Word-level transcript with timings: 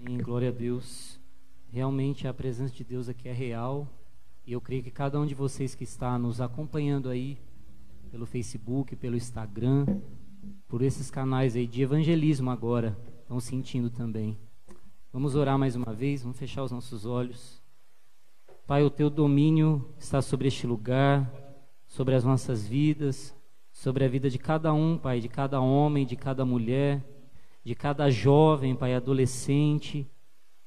Amém. 0.00 0.18
Glória 0.18 0.50
a 0.50 0.52
Deus. 0.52 1.18
Realmente 1.72 2.28
a 2.28 2.32
presença 2.32 2.72
de 2.72 2.84
Deus 2.84 3.08
aqui 3.08 3.28
é 3.28 3.32
real. 3.32 3.88
E 4.46 4.52
eu 4.52 4.60
creio 4.60 4.80
que 4.80 4.92
cada 4.92 5.18
um 5.18 5.26
de 5.26 5.34
vocês 5.34 5.74
que 5.74 5.82
está 5.82 6.16
nos 6.16 6.40
acompanhando 6.40 7.10
aí 7.10 7.36
pelo 8.08 8.24
Facebook, 8.24 8.94
pelo 8.94 9.16
Instagram, 9.16 9.86
por 10.68 10.82
esses 10.82 11.10
canais 11.10 11.56
aí 11.56 11.66
de 11.66 11.82
evangelismo 11.82 12.48
agora, 12.48 12.96
estão 13.22 13.40
sentindo 13.40 13.90
também. 13.90 14.38
Vamos 15.12 15.34
orar 15.34 15.58
mais 15.58 15.74
uma 15.74 15.92
vez, 15.92 16.22
vamos 16.22 16.38
fechar 16.38 16.62
os 16.62 16.70
nossos 16.70 17.04
olhos. 17.04 17.60
Pai, 18.68 18.84
o 18.84 18.90
teu 18.90 19.10
domínio 19.10 19.92
está 19.98 20.22
sobre 20.22 20.46
este 20.46 20.64
lugar, 20.64 21.28
sobre 21.88 22.14
as 22.14 22.22
nossas 22.22 22.64
vidas, 22.64 23.34
sobre 23.72 24.04
a 24.04 24.08
vida 24.08 24.30
de 24.30 24.38
cada 24.38 24.72
um, 24.72 24.96
Pai, 24.96 25.18
de 25.18 25.28
cada 25.28 25.60
homem, 25.60 26.06
de 26.06 26.14
cada 26.14 26.44
mulher, 26.44 27.02
de 27.68 27.74
cada 27.74 28.10
jovem, 28.10 28.74
Pai, 28.74 28.94
adolescente 28.94 30.10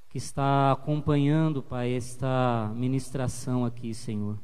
que 0.07 0.19
está 0.19 0.71
acompanhando, 0.71 1.63
Pai, 1.63 1.93
esta 1.93 2.71
ministração 2.75 3.65
aqui, 3.65 3.91
Senhor. 3.91 4.37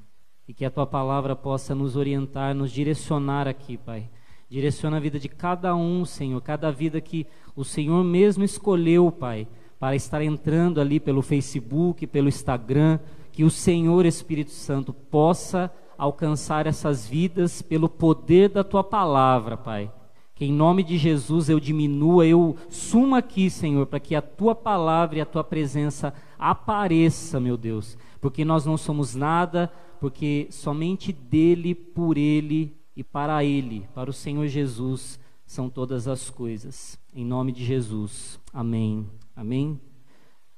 E 0.47 0.55
que 0.55 0.65
a 0.65 0.71
tua 0.71 0.87
palavra 0.87 1.35
possa 1.35 1.75
nos 1.75 1.95
orientar, 1.95 2.55
nos 2.55 2.71
direcionar 2.71 3.47
aqui, 3.47 3.77
Pai. 3.77 4.09
Direciona 4.49 4.97
a 4.97 4.99
vida 4.99 5.19
de 5.19 5.29
cada 5.29 5.75
um, 5.75 6.03
Senhor, 6.03 6.41
cada 6.41 6.71
vida 6.71 6.99
que 6.99 7.27
o 7.55 7.63
Senhor 7.63 8.03
mesmo 8.03 8.43
escolheu, 8.43 9.11
Pai, 9.11 9.47
para 9.79 9.95
estar 9.95 10.23
entrando 10.23 10.81
ali 10.81 10.99
pelo 10.99 11.21
Facebook, 11.21 12.07
pelo 12.07 12.27
Instagram, 12.27 12.99
que 13.31 13.43
o 13.43 13.51
Senhor 13.51 14.03
Espírito 14.03 14.49
Santo 14.49 14.91
possa 14.91 15.71
alcançar 15.95 16.65
essas 16.65 17.07
vidas 17.07 17.61
pelo 17.61 17.87
poder 17.87 18.49
da 18.49 18.63
tua 18.63 18.83
palavra, 18.83 19.55
Pai. 19.55 19.91
Que 20.37 20.45
em 20.45 20.53
nome 20.53 20.83
de 20.83 20.99
Jesus 20.99 21.49
eu 21.49 21.59
diminua, 21.59 22.23
eu 22.23 22.55
suma 22.69 23.17
aqui, 23.17 23.49
Senhor, 23.49 23.87
para 23.87 23.99
que 23.99 24.13
a 24.13 24.21
tua 24.21 24.53
palavra 24.53 25.17
e 25.17 25.21
a 25.21 25.25
tua 25.25 25.43
presença 25.43 26.13
apareça, 26.37 27.39
meu 27.39 27.57
Deus. 27.57 27.97
Porque 28.21 28.45
nós 28.45 28.63
não 28.63 28.77
somos 28.77 29.15
nada, 29.15 29.71
porque 29.99 30.47
somente 30.51 31.11
dele, 31.11 31.73
por 31.73 32.19
ele 32.19 32.77
e 32.95 33.03
para 33.03 33.43
ele, 33.43 33.87
para 33.95 34.11
o 34.11 34.13
Senhor 34.13 34.45
Jesus, 34.45 35.19
são 35.43 35.71
todas 35.71 36.07
as 36.07 36.29
coisas. 36.29 36.99
Em 37.11 37.25
nome 37.25 37.51
de 37.51 37.65
Jesus. 37.65 38.39
Amém. 38.53 39.07
Amém. 39.35 39.81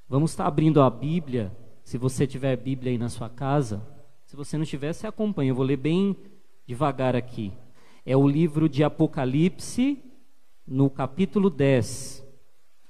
Vamos 0.09 0.31
estar 0.31 0.45
abrindo 0.45 0.81
a 0.81 0.89
Bíblia. 0.89 1.55
Se 1.85 1.97
você 1.97 2.27
tiver 2.27 2.57
Bíblia 2.57 2.91
aí 2.91 2.97
na 2.97 3.07
sua 3.07 3.29
casa, 3.29 3.81
se 4.25 4.35
você 4.35 4.57
não 4.57 4.65
tiver, 4.65 4.91
você 4.91 5.07
acompanha. 5.07 5.51
Eu 5.51 5.55
vou 5.55 5.63
ler 5.63 5.77
bem 5.77 6.17
devagar 6.67 7.15
aqui. 7.15 7.53
É 8.09 8.17
o 8.17 8.27
livro 8.27 8.67
de 8.67 8.83
Apocalipse, 8.83 10.03
no 10.65 10.89
capítulo 10.89 11.47
10. 11.47 12.25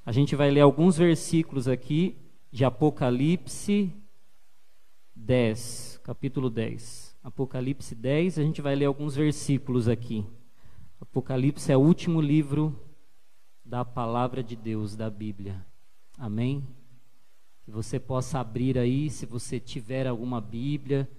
A 0.05 0.13
gente 0.13 0.33
vai 0.33 0.49
ler 0.49 0.61
alguns 0.61 0.97
versículos 0.97 1.67
aqui 1.67 2.15
de 2.49 2.63
Apocalipse 2.63 3.93
10, 5.13 5.99
capítulo 6.05 6.49
10. 6.49 7.17
Apocalipse 7.21 7.93
10, 7.95 8.39
a 8.39 8.43
gente 8.43 8.61
vai 8.61 8.77
ler 8.77 8.85
alguns 8.85 9.13
versículos 9.13 9.89
aqui. 9.89 10.25
Apocalipse 11.01 11.69
é 11.69 11.75
o 11.75 11.81
último 11.81 12.21
livro 12.21 12.73
da 13.65 13.83
palavra 13.83 14.41
de 14.41 14.55
Deus, 14.55 14.95
da 14.95 15.09
Bíblia. 15.09 15.65
Amém? 16.17 16.65
Que 17.65 17.71
você 17.71 17.99
possa 17.99 18.39
abrir 18.39 18.77
aí, 18.77 19.09
se 19.09 19.25
você 19.25 19.59
tiver 19.59 20.07
alguma 20.07 20.39
Bíblia, 20.39 21.09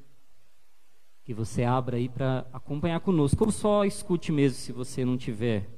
que 1.24 1.34
você 1.34 1.64
abra 1.64 1.96
aí 1.96 2.08
para 2.08 2.46
acompanhar 2.52 3.00
conosco. 3.00 3.44
Ou 3.44 3.50
só 3.50 3.84
escute 3.84 4.32
mesmo 4.32 4.58
se 4.58 4.72
você 4.72 5.04
não 5.04 5.16
tiver. 5.16 5.68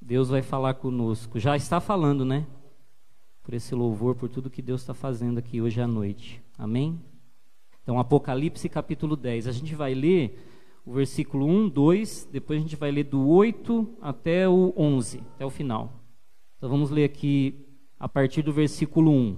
Deus 0.00 0.28
vai 0.28 0.42
falar 0.42 0.74
conosco. 0.74 1.38
Já 1.38 1.56
está 1.56 1.80
falando, 1.80 2.24
né? 2.24 2.46
Por 3.42 3.54
esse 3.54 3.74
louvor, 3.74 4.14
por 4.14 4.28
tudo 4.28 4.50
que 4.50 4.62
Deus 4.62 4.80
está 4.80 4.94
fazendo 4.94 5.38
aqui 5.38 5.60
hoje 5.60 5.80
à 5.80 5.86
noite. 5.86 6.42
Amém? 6.56 7.00
Então, 7.82 7.98
Apocalipse 7.98 8.68
capítulo 8.68 9.16
10. 9.16 9.46
A 9.46 9.52
gente 9.52 9.74
vai 9.74 9.94
ler 9.94 10.44
o 10.84 10.92
versículo 10.92 11.46
1, 11.46 11.68
2, 11.68 12.28
depois 12.32 12.58
a 12.58 12.62
gente 12.62 12.76
vai 12.76 12.90
ler 12.90 13.04
do 13.04 13.26
8 13.28 13.96
até 14.00 14.48
o 14.48 14.72
11, 14.76 15.20
até 15.34 15.44
o 15.44 15.50
final. 15.50 15.92
Então, 16.56 16.68
vamos 16.68 16.90
ler 16.90 17.04
aqui 17.04 17.66
a 17.98 18.08
partir 18.08 18.42
do 18.42 18.52
versículo 18.52 19.10
1. 19.10 19.36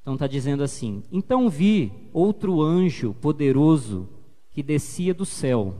Então, 0.00 0.14
está 0.14 0.26
dizendo 0.26 0.62
assim: 0.62 1.02
Então 1.10 1.48
vi 1.48 1.92
outro 2.12 2.62
anjo 2.62 3.12
poderoso 3.14 4.08
que 4.56 4.62
descia 4.62 5.12
do 5.12 5.26
céu. 5.26 5.74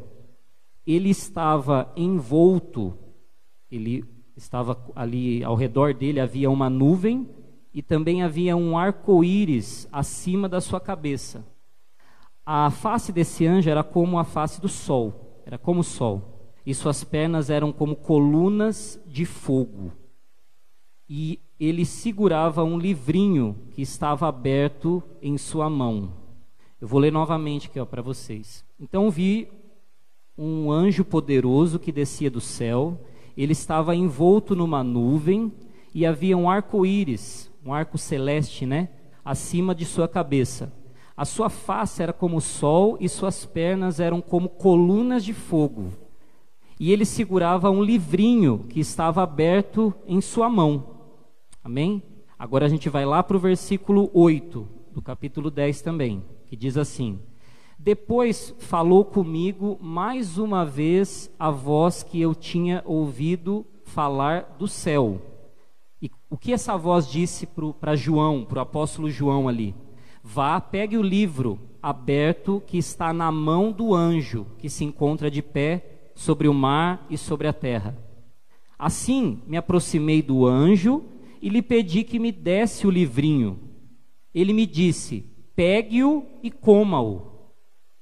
Ele 0.86 1.08
estava 1.08 1.90
envolto, 1.96 2.92
ele 3.70 4.04
estava 4.36 4.78
ali 4.94 5.42
ao 5.42 5.54
redor 5.54 5.94
dele 5.94 6.20
havia 6.20 6.50
uma 6.50 6.68
nuvem 6.68 7.26
e 7.72 7.80
também 7.80 8.22
havia 8.22 8.54
um 8.54 8.76
arco-íris 8.76 9.88
acima 9.90 10.46
da 10.46 10.60
sua 10.60 10.78
cabeça. 10.78 11.42
A 12.44 12.70
face 12.70 13.12
desse 13.12 13.46
anjo 13.46 13.70
era 13.70 13.82
como 13.82 14.18
a 14.18 14.24
face 14.24 14.60
do 14.60 14.68
sol, 14.68 15.40
era 15.46 15.56
como 15.56 15.80
o 15.80 15.82
sol, 15.82 16.52
e 16.66 16.74
suas 16.74 17.02
pernas 17.02 17.48
eram 17.48 17.72
como 17.72 17.96
colunas 17.96 19.02
de 19.06 19.24
fogo. 19.24 19.90
E 21.08 21.40
ele 21.58 21.86
segurava 21.86 22.62
um 22.62 22.78
livrinho 22.78 23.56
que 23.70 23.80
estava 23.80 24.28
aberto 24.28 25.02
em 25.22 25.38
sua 25.38 25.70
mão. 25.70 26.25
Eu 26.78 26.86
vou 26.86 27.00
ler 27.00 27.10
novamente 27.10 27.68
aqui 27.68 27.82
para 27.86 28.02
vocês. 28.02 28.62
Então 28.78 29.10
vi 29.10 29.48
um 30.36 30.70
anjo 30.70 31.06
poderoso 31.06 31.78
que 31.78 31.90
descia 31.90 32.30
do 32.30 32.40
céu. 32.40 33.00
Ele 33.34 33.52
estava 33.52 33.96
envolto 33.96 34.54
numa 34.54 34.84
nuvem 34.84 35.50
e 35.94 36.04
havia 36.04 36.36
um 36.36 36.50
arco-íris, 36.50 37.50
um 37.64 37.72
arco 37.72 37.96
celeste, 37.96 38.66
né, 38.66 38.90
acima 39.24 39.74
de 39.74 39.86
sua 39.86 40.06
cabeça. 40.06 40.70
A 41.16 41.24
sua 41.24 41.48
face 41.48 42.02
era 42.02 42.12
como 42.12 42.36
o 42.36 42.42
sol 42.42 42.98
e 43.00 43.08
suas 43.08 43.46
pernas 43.46 43.98
eram 43.98 44.20
como 44.20 44.50
colunas 44.50 45.24
de 45.24 45.32
fogo. 45.32 45.94
E 46.78 46.92
ele 46.92 47.06
segurava 47.06 47.70
um 47.70 47.82
livrinho 47.82 48.66
que 48.68 48.80
estava 48.80 49.22
aberto 49.22 49.94
em 50.06 50.20
sua 50.20 50.50
mão. 50.50 50.98
Amém? 51.64 52.02
Agora 52.38 52.66
a 52.66 52.68
gente 52.68 52.90
vai 52.90 53.06
lá 53.06 53.22
para 53.22 53.38
o 53.38 53.40
versículo 53.40 54.10
8 54.12 54.68
do 54.92 55.00
capítulo 55.00 55.50
10 55.50 55.80
também 55.80 56.35
que 56.56 56.60
diz 56.60 56.78
assim: 56.78 57.20
Depois 57.78 58.54
falou 58.58 59.04
comigo 59.04 59.78
mais 59.78 60.38
uma 60.38 60.64
vez 60.64 61.30
a 61.38 61.50
voz 61.50 62.02
que 62.02 62.18
eu 62.18 62.34
tinha 62.34 62.82
ouvido 62.86 63.66
falar 63.84 64.56
do 64.58 64.66
céu. 64.66 65.20
E 66.00 66.10
o 66.30 66.38
que 66.38 66.54
essa 66.54 66.76
voz 66.76 67.06
disse 67.06 67.46
para 67.78 67.94
João, 67.94 68.42
para 68.44 68.58
o 68.58 68.62
apóstolo 68.62 69.10
João 69.10 69.48
ali? 69.48 69.74
Vá, 70.22 70.58
pegue 70.60 70.96
o 70.96 71.02
livro 71.02 71.60
aberto 71.82 72.62
que 72.66 72.78
está 72.78 73.12
na 73.12 73.30
mão 73.30 73.70
do 73.70 73.94
anjo 73.94 74.46
que 74.58 74.68
se 74.70 74.82
encontra 74.82 75.30
de 75.30 75.42
pé 75.42 76.10
sobre 76.14 76.48
o 76.48 76.54
mar 76.54 77.06
e 77.10 77.18
sobre 77.18 77.46
a 77.46 77.52
terra. 77.52 77.96
Assim 78.78 79.42
me 79.46 79.58
aproximei 79.58 80.22
do 80.22 80.46
anjo 80.46 81.04
e 81.40 81.50
lhe 81.50 81.60
pedi 81.62 82.02
que 82.02 82.18
me 82.18 82.32
desse 82.32 82.86
o 82.86 82.90
livrinho. 82.90 83.60
Ele 84.34 84.52
me 84.52 84.66
disse: 84.66 85.35
pegue-o 85.56 86.26
e 86.42 86.50
coma-o. 86.50 87.32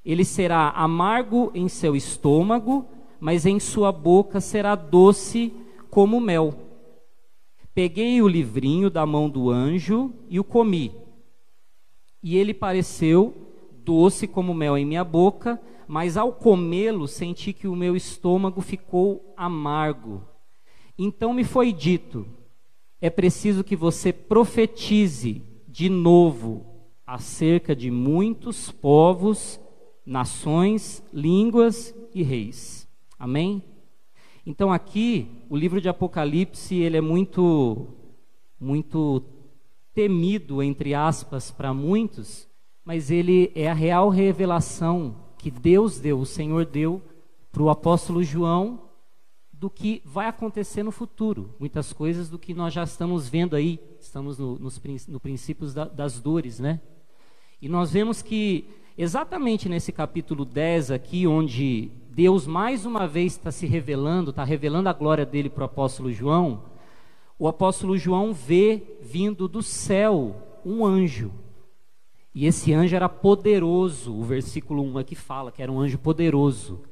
Ele 0.05 0.25
será 0.25 0.71
amargo 0.71 1.51
em 1.55 1.69
seu 1.69 1.95
estômago, 1.95 2.85
mas 3.21 3.47
em 3.47 3.61
sua 3.61 3.93
boca 3.93 4.41
será 4.41 4.75
doce 4.75 5.55
como 5.89 6.21
mel. 6.21 6.53
Peguei 7.73 8.21
o 8.21 8.29
livrinho 8.29 8.91
da 8.91 9.07
mão 9.07 9.31
do 9.31 9.51
anjo 9.51 10.13
e 10.29 10.39
o 10.39 10.45
comi. 10.45 10.93
E 12.23 12.37
ele 12.37 12.53
pareceu 12.53 13.35
doce 13.85 14.27
como 14.27 14.53
mel 14.53 14.77
em 14.77 14.85
minha 14.85 15.05
boca, 15.05 15.61
mas 15.87 16.17
ao 16.17 16.33
comê-lo 16.33 17.07
senti 17.07 17.53
que 17.53 17.69
o 17.69 17.77
meu 17.77 17.95
estômago 17.97 18.61
ficou 18.61 19.33
amargo. 19.37 20.23
Então 20.99 21.33
me 21.33 21.45
foi 21.45 21.73
dito: 21.73 22.27
é 23.01 23.11
preciso 23.11 23.65
que 23.65 23.77
você 23.77 24.13
profetize 24.13 25.43
de 25.69 25.89
novo 25.89 26.74
acerca 27.07 27.75
de 27.75 27.91
muitos 27.91 28.71
povos, 28.71 29.61
nações, 30.05 31.03
línguas 31.13 31.95
e 32.15 32.23
reis. 32.23 32.89
Amém? 33.19 33.63
Então 34.47 34.73
aqui, 34.73 35.29
o 35.49 35.57
livro 35.57 35.81
de 35.81 35.89
Apocalipse, 35.89 36.75
ele 36.75 36.97
é 36.97 37.01
muito 37.01 37.89
muito 38.61 39.23
temido 39.95 40.63
entre 40.63 40.95
aspas 40.95 41.51
para 41.51 41.73
muitos, 41.73 42.49
mas 42.85 43.11
ele 43.11 43.53
é 43.55 43.71
a 43.71 43.75
real 43.75 44.09
revelação 44.09 45.17
que 45.39 45.51
Deus 45.51 45.99
deu, 45.99 46.19
o 46.21 46.27
Senhor 46.27 46.65
deu 46.65 47.03
para 47.53 47.63
o 47.63 47.71
apóstolo 47.71 48.23
João 48.23 48.85
do 49.53 49.71
que 49.71 50.03
vai 50.05 50.27
acontecer 50.27 50.83
no 50.83 50.91
futuro. 50.91 51.55
Muitas 51.59 51.93
coisas 51.93 52.29
do 52.29 52.39
que 52.39 52.53
nós 52.53 52.75
já 52.75 52.83
estamos 52.83 53.29
vendo 53.29 53.55
aí, 53.55 53.81
estamos 54.01 54.39
no, 54.39 54.59
nos 54.59 54.81
no 55.07 55.21
princípios 55.21 55.73
da, 55.73 55.85
das 55.85 56.21
dores, 56.21 56.59
né? 56.59 56.81
E 57.65 57.69
nós 57.69 57.93
vemos 57.93 58.21
que 58.21 58.67
exatamente 58.95 59.71
nesse 59.71 59.91
capítulo 59.91 60.45
10 60.45 60.91
aqui, 60.91 61.27
onde 61.27 61.91
Deus 62.11 62.47
mais 62.47 62.85
uma 62.85 63.09
vez 63.09 63.33
está 63.33 63.51
se 63.51 63.65
revelando, 63.65 64.29
está 64.29 64.45
revelando 64.45 64.91
a 64.91 64.93
glória 64.93 65.25
dele 65.25 65.49
para 65.49 65.63
o 65.63 65.65
apóstolo 65.65 66.13
João, 66.13 66.65
o 67.39 67.49
apóstolo 67.49 67.97
João 67.97 68.35
vê 68.35 68.99
vindo 69.01 69.49
do 69.49 69.63
céu 69.63 70.61
um 70.63 70.85
anjo. 70.85 71.33
E 72.35 72.45
esse 72.45 72.71
anjo 72.75 72.95
era 72.95 73.09
poderoso, 73.09 74.15
o 74.15 74.23
versículo 74.23 74.83
1 74.83 74.99
aqui 74.99 75.15
fala 75.15 75.51
que 75.51 75.63
era 75.63 75.73
um 75.73 75.81
anjo 75.81 75.97
poderoso. 75.97 76.83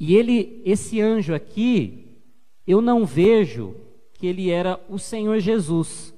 E 0.00 0.16
ele, 0.16 0.60
esse 0.64 1.00
anjo 1.00 1.32
aqui, 1.32 2.18
eu 2.66 2.80
não 2.80 3.06
vejo 3.06 3.76
que 4.14 4.26
ele 4.26 4.50
era 4.50 4.84
o 4.88 4.98
Senhor 4.98 5.38
Jesus, 5.38 6.12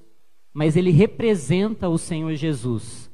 mas 0.55 0.75
ele 0.75 0.91
representa 0.91 1.87
o 1.91 1.99
Senhor 1.99 2.35
Jesus. 2.35 3.13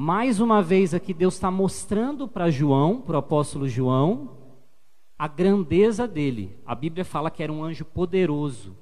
Mais 0.00 0.38
uma 0.38 0.62
vez 0.62 0.94
aqui 0.94 1.12
Deus 1.12 1.34
está 1.34 1.50
mostrando 1.50 2.28
para 2.28 2.52
João, 2.52 3.00
para 3.00 3.16
o 3.16 3.18
apóstolo 3.18 3.68
João, 3.68 4.30
a 5.18 5.26
grandeza 5.26 6.06
dele. 6.06 6.56
A 6.64 6.72
Bíblia 6.72 7.04
fala 7.04 7.32
que 7.32 7.42
era 7.42 7.52
um 7.52 7.64
anjo 7.64 7.84
poderoso. 7.84 8.76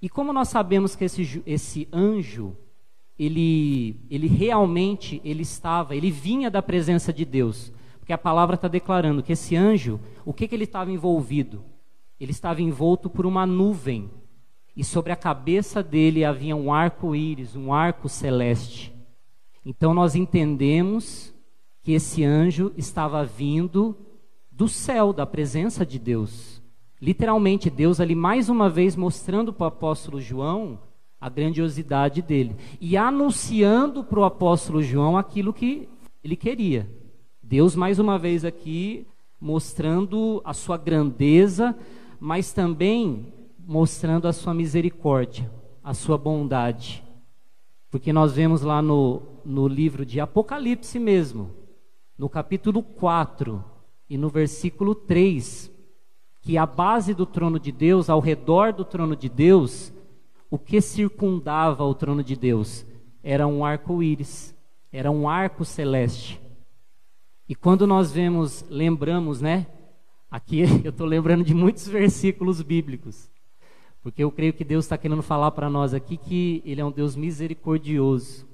E 0.00 0.08
como 0.08 0.32
nós 0.32 0.48
sabemos 0.48 0.96
que 0.96 1.04
esse, 1.04 1.42
esse 1.44 1.86
anjo, 1.92 2.56
ele, 3.18 4.00
ele 4.08 4.26
realmente 4.26 5.20
ele 5.22 5.42
estava, 5.42 5.94
ele 5.94 6.10
vinha 6.10 6.50
da 6.50 6.62
presença 6.62 7.12
de 7.12 7.26
Deus. 7.26 7.70
Porque 7.98 8.14
a 8.14 8.16
palavra 8.16 8.54
está 8.54 8.68
declarando 8.68 9.22
que 9.22 9.34
esse 9.34 9.54
anjo, 9.54 10.00
o 10.24 10.32
que, 10.32 10.48
que 10.48 10.54
ele 10.54 10.64
estava 10.64 10.90
envolvido? 10.90 11.62
Ele 12.18 12.30
estava 12.30 12.62
envolto 12.62 13.10
por 13.10 13.26
uma 13.26 13.44
nuvem. 13.44 14.10
E 14.74 14.82
sobre 14.82 15.12
a 15.12 15.16
cabeça 15.16 15.82
dele 15.82 16.24
havia 16.24 16.56
um 16.56 16.72
arco-íris, 16.72 17.54
um 17.54 17.70
arco 17.70 18.08
celeste. 18.08 18.96
Então 19.64 19.92
nós 19.92 20.14
entendemos 20.14 21.34
que 21.82 21.92
esse 21.92 22.24
anjo 22.24 22.72
estava 22.76 23.24
vindo 23.24 23.96
do 24.50 24.68
céu, 24.68 25.12
da 25.12 25.24
presença 25.24 25.86
de 25.86 25.98
Deus. 25.98 26.62
Literalmente, 27.00 27.70
Deus 27.70 28.00
ali 28.00 28.14
mais 28.14 28.48
uma 28.48 28.68
vez 28.68 28.96
mostrando 28.96 29.52
para 29.52 29.64
o 29.64 29.68
apóstolo 29.68 30.20
João 30.20 30.80
a 31.20 31.28
grandiosidade 31.28 32.22
dele 32.22 32.56
e 32.80 32.96
anunciando 32.96 34.04
para 34.04 34.20
o 34.20 34.24
apóstolo 34.24 34.82
João 34.82 35.16
aquilo 35.16 35.52
que 35.52 35.88
ele 36.22 36.36
queria. 36.36 36.88
Deus 37.42 37.74
mais 37.74 37.98
uma 37.98 38.18
vez 38.18 38.44
aqui 38.44 39.06
mostrando 39.40 40.42
a 40.44 40.52
sua 40.52 40.76
grandeza, 40.76 41.76
mas 42.20 42.52
também 42.52 43.32
mostrando 43.58 44.26
a 44.26 44.32
sua 44.32 44.52
misericórdia, 44.52 45.50
a 45.82 45.94
sua 45.94 46.18
bondade. 46.18 47.04
Porque 47.90 48.12
nós 48.12 48.32
vemos 48.34 48.62
lá 48.62 48.82
no, 48.82 49.22
no 49.44 49.66
livro 49.66 50.04
de 50.04 50.20
Apocalipse 50.20 50.98
mesmo, 50.98 51.50
no 52.16 52.28
capítulo 52.28 52.82
4 52.82 53.64
e 54.10 54.18
no 54.18 54.28
versículo 54.28 54.94
3, 54.94 55.70
que 56.40 56.58
a 56.58 56.66
base 56.66 57.14
do 57.14 57.24
trono 57.24 57.58
de 57.58 57.72
Deus, 57.72 58.10
ao 58.10 58.20
redor 58.20 58.72
do 58.72 58.84
trono 58.84 59.16
de 59.16 59.28
Deus, 59.28 59.92
o 60.50 60.58
que 60.58 60.80
circundava 60.80 61.84
o 61.84 61.94
trono 61.94 62.22
de 62.22 62.36
Deus 62.36 62.86
era 63.22 63.46
um 63.46 63.64
arco-íris, 63.64 64.54
era 64.92 65.10
um 65.10 65.28
arco 65.28 65.64
celeste. 65.64 66.40
E 67.48 67.54
quando 67.54 67.86
nós 67.86 68.12
vemos, 68.12 68.64
lembramos, 68.68 69.40
né? 69.40 69.66
Aqui 70.30 70.60
eu 70.84 70.90
estou 70.90 71.06
lembrando 71.06 71.44
de 71.44 71.54
muitos 71.54 71.86
versículos 71.86 72.62
bíblicos, 72.62 73.30
porque 74.08 74.24
eu 74.24 74.32
creio 74.32 74.54
que 74.54 74.64
Deus 74.64 74.86
está 74.86 74.96
querendo 74.96 75.22
falar 75.22 75.50
para 75.50 75.68
nós 75.68 75.92
aqui 75.92 76.16
que 76.16 76.62
Ele 76.64 76.80
é 76.80 76.84
um 76.84 76.90
Deus 76.90 77.14
misericordioso. 77.14 78.48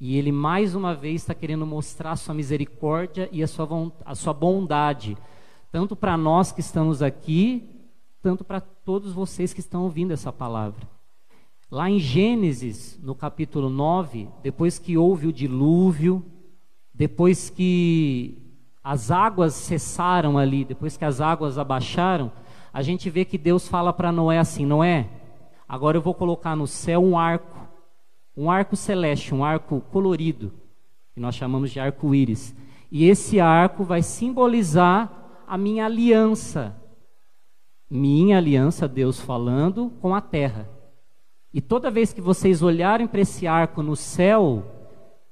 E 0.00 0.18
Ele 0.18 0.32
mais 0.32 0.74
uma 0.74 0.92
vez 0.92 1.22
está 1.22 1.34
querendo 1.34 1.64
mostrar 1.64 2.10
a 2.10 2.16
sua 2.16 2.34
misericórdia 2.34 3.28
e 3.30 3.44
a 3.44 3.46
sua, 3.46 3.68
a 4.04 4.16
sua 4.16 4.32
bondade 4.32 5.16
tanto 5.70 5.94
para 5.94 6.16
nós 6.16 6.50
que 6.50 6.60
estamos 6.60 7.00
aqui, 7.00 7.86
tanto 8.20 8.42
para 8.42 8.60
todos 8.60 9.12
vocês 9.12 9.52
que 9.52 9.60
estão 9.60 9.84
ouvindo 9.84 10.12
essa 10.12 10.32
palavra. 10.32 10.88
Lá 11.70 11.88
em 11.88 12.00
Gênesis, 12.00 12.98
no 13.00 13.14
capítulo 13.14 13.70
9, 13.70 14.28
depois 14.42 14.80
que 14.80 14.98
houve 14.98 15.28
o 15.28 15.32
dilúvio, 15.32 16.24
depois 16.92 17.50
que 17.50 18.36
as 18.82 19.12
águas 19.12 19.54
cessaram 19.54 20.36
ali, 20.36 20.64
depois 20.64 20.96
que 20.96 21.04
as 21.04 21.20
águas 21.20 21.56
abaixaram, 21.56 22.32
a 22.76 22.82
gente 22.82 23.08
vê 23.08 23.24
que 23.24 23.38
Deus 23.38 23.66
fala 23.66 23.90
para 23.90 24.12
Noé 24.12 24.38
assim: 24.38 24.66
Noé, 24.66 25.08
agora 25.66 25.96
eu 25.96 26.02
vou 26.02 26.12
colocar 26.12 26.54
no 26.54 26.66
céu 26.66 27.02
um 27.02 27.18
arco, 27.18 27.58
um 28.36 28.50
arco 28.50 28.76
celeste, 28.76 29.34
um 29.34 29.42
arco 29.42 29.80
colorido, 29.90 30.52
que 31.14 31.18
nós 31.18 31.34
chamamos 31.34 31.70
de 31.70 31.80
arco-íris. 31.80 32.54
E 32.92 33.06
esse 33.06 33.40
arco 33.40 33.82
vai 33.82 34.02
simbolizar 34.02 35.10
a 35.48 35.56
minha 35.56 35.86
aliança. 35.86 36.76
Minha 37.88 38.36
aliança, 38.36 38.86
Deus 38.86 39.18
falando, 39.18 39.90
com 40.02 40.14
a 40.14 40.20
terra. 40.20 40.68
E 41.54 41.62
toda 41.62 41.90
vez 41.90 42.12
que 42.12 42.20
vocês 42.20 42.60
olharem 42.60 43.06
para 43.06 43.22
esse 43.22 43.46
arco 43.46 43.82
no 43.82 43.96
céu, 43.96 44.62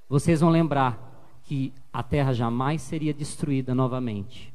vocês 0.09 0.41
vão 0.41 0.49
lembrar 0.49 1.39
que 1.43 1.75
a 1.93 2.03
terra 2.03 2.33
jamais 2.33 2.81
seria 2.81 3.13
destruída 3.13 3.75
novamente. 3.75 4.51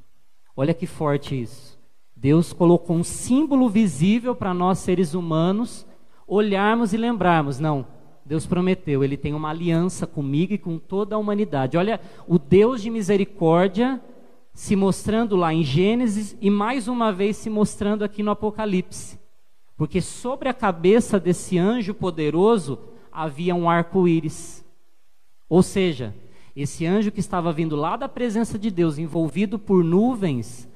Olha 0.57 0.73
que 0.73 0.87
forte 0.87 1.39
isso. 1.39 1.78
Deus 2.21 2.51
colocou 2.51 2.97
um 2.97 3.03
símbolo 3.03 3.69
visível 3.69 4.35
para 4.35 4.53
nós 4.53 4.79
seres 4.79 5.13
humanos 5.13 5.87
olharmos 6.27 6.91
e 6.91 6.97
lembrarmos. 6.97 7.59
Não, 7.59 7.87
Deus 8.25 8.45
prometeu, 8.45 9.05
Ele 9.05 9.15
tem 9.15 9.33
uma 9.33 9.51
aliança 9.51 10.05
comigo 10.05 10.53
e 10.53 10.57
com 10.57 10.77
toda 10.77 11.15
a 11.15 11.17
humanidade. 11.17 11.77
Olha, 11.77 12.01
o 12.27 12.37
Deus 12.37 12.81
de 12.81 12.89
misericórdia 12.89 14.01
se 14.53 14.75
mostrando 14.75 15.37
lá 15.37 15.53
em 15.53 15.63
Gênesis 15.63 16.35
e 16.41 16.49
mais 16.49 16.89
uma 16.89 17.09
vez 17.09 17.37
se 17.37 17.49
mostrando 17.49 18.03
aqui 18.03 18.21
no 18.21 18.31
Apocalipse. 18.31 19.17
Porque 19.77 20.01
sobre 20.01 20.49
a 20.49 20.53
cabeça 20.53 21.17
desse 21.21 21.57
anjo 21.57 21.93
poderoso 21.93 22.77
havia 23.09 23.55
um 23.55 23.69
arco-íris. 23.69 24.65
Ou 25.47 25.63
seja, 25.63 26.13
esse 26.53 26.85
anjo 26.85 27.13
que 27.13 27.21
estava 27.21 27.53
vindo 27.53 27.77
lá 27.77 27.95
da 27.95 28.09
presença 28.09 28.59
de 28.59 28.69
Deus, 28.69 28.97
envolvido 28.97 29.57
por 29.57 29.85
nuvens, 29.85 30.68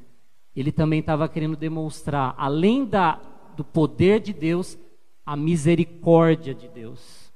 ele 0.56 0.72
também 0.72 1.00
estava 1.00 1.28
querendo 1.28 1.56
demonstrar, 1.56 2.36
além 2.38 2.86
da, 2.86 3.20
do 3.56 3.64
poder 3.64 4.20
de 4.20 4.34
Deus, 4.34 4.78
a 5.26 5.36
misericórdia 5.36 6.54
de 6.54 6.68
Deus. 6.68 7.32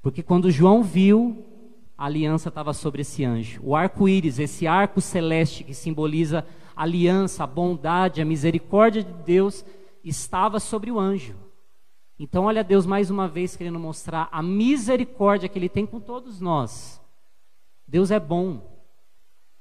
Porque 0.00 0.22
quando 0.22 0.50
João 0.50 0.82
viu 0.82 1.44
a 2.02 2.06
aliança 2.06 2.48
estava 2.48 2.72
sobre 2.72 3.02
esse 3.02 3.24
anjo. 3.24 3.60
O 3.62 3.76
arco-íris, 3.76 4.40
esse 4.40 4.66
arco 4.66 5.00
celeste 5.00 5.62
que 5.62 5.72
simboliza 5.72 6.44
a 6.74 6.82
aliança, 6.82 7.44
a 7.44 7.46
bondade, 7.46 8.20
a 8.20 8.24
misericórdia 8.24 9.04
de 9.04 9.12
Deus, 9.22 9.64
estava 10.02 10.58
sobre 10.58 10.90
o 10.90 10.98
anjo. 10.98 11.36
Então, 12.18 12.46
olha 12.46 12.64
Deus 12.64 12.86
mais 12.86 13.08
uma 13.08 13.28
vez 13.28 13.54
querendo 13.54 13.78
mostrar 13.78 14.28
a 14.32 14.42
misericórdia 14.42 15.48
que 15.48 15.56
Ele 15.56 15.68
tem 15.68 15.86
com 15.86 16.00
todos 16.00 16.40
nós. 16.40 17.00
Deus 17.86 18.10
é 18.10 18.18
bom. 18.18 18.71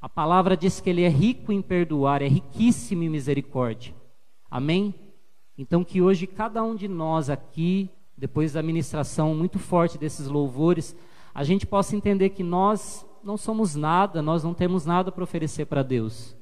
A 0.02 0.10
palavra 0.10 0.58
diz 0.58 0.82
que 0.82 0.90
Ele 0.90 1.04
é 1.04 1.08
rico 1.08 1.52
em 1.52 1.62
perdoar, 1.62 2.24
é 2.24 2.28
riquíssimo 2.28 3.04
em 3.04 3.10
misericórdia. 3.10 3.94
Amém? 4.50 4.96
Então, 5.56 5.84
que 5.84 6.02
hoje 6.02 6.26
cada 6.26 6.64
um 6.64 6.76
de 6.76 6.88
nós 6.88 7.30
aqui, 7.30 7.88
depois 8.18 8.54
da 8.54 8.64
ministração 8.64 9.36
muito 9.36 9.60
forte 9.60 10.00
desses 10.00 10.28
louvores, 10.28 10.96
a 11.36 11.44
gente 11.44 11.68
possa 11.68 11.96
entender 11.96 12.30
que 12.30 12.42
nós 12.42 13.06
não 13.24 13.38
somos 13.38 13.76
nada, 13.76 14.24
nós 14.24 14.44
não 14.44 14.56
temos 14.56 14.88
nada 14.88 15.12
para 15.12 15.24
oferecer 15.24 15.66
para 15.66 15.84
Deus, 15.84 16.36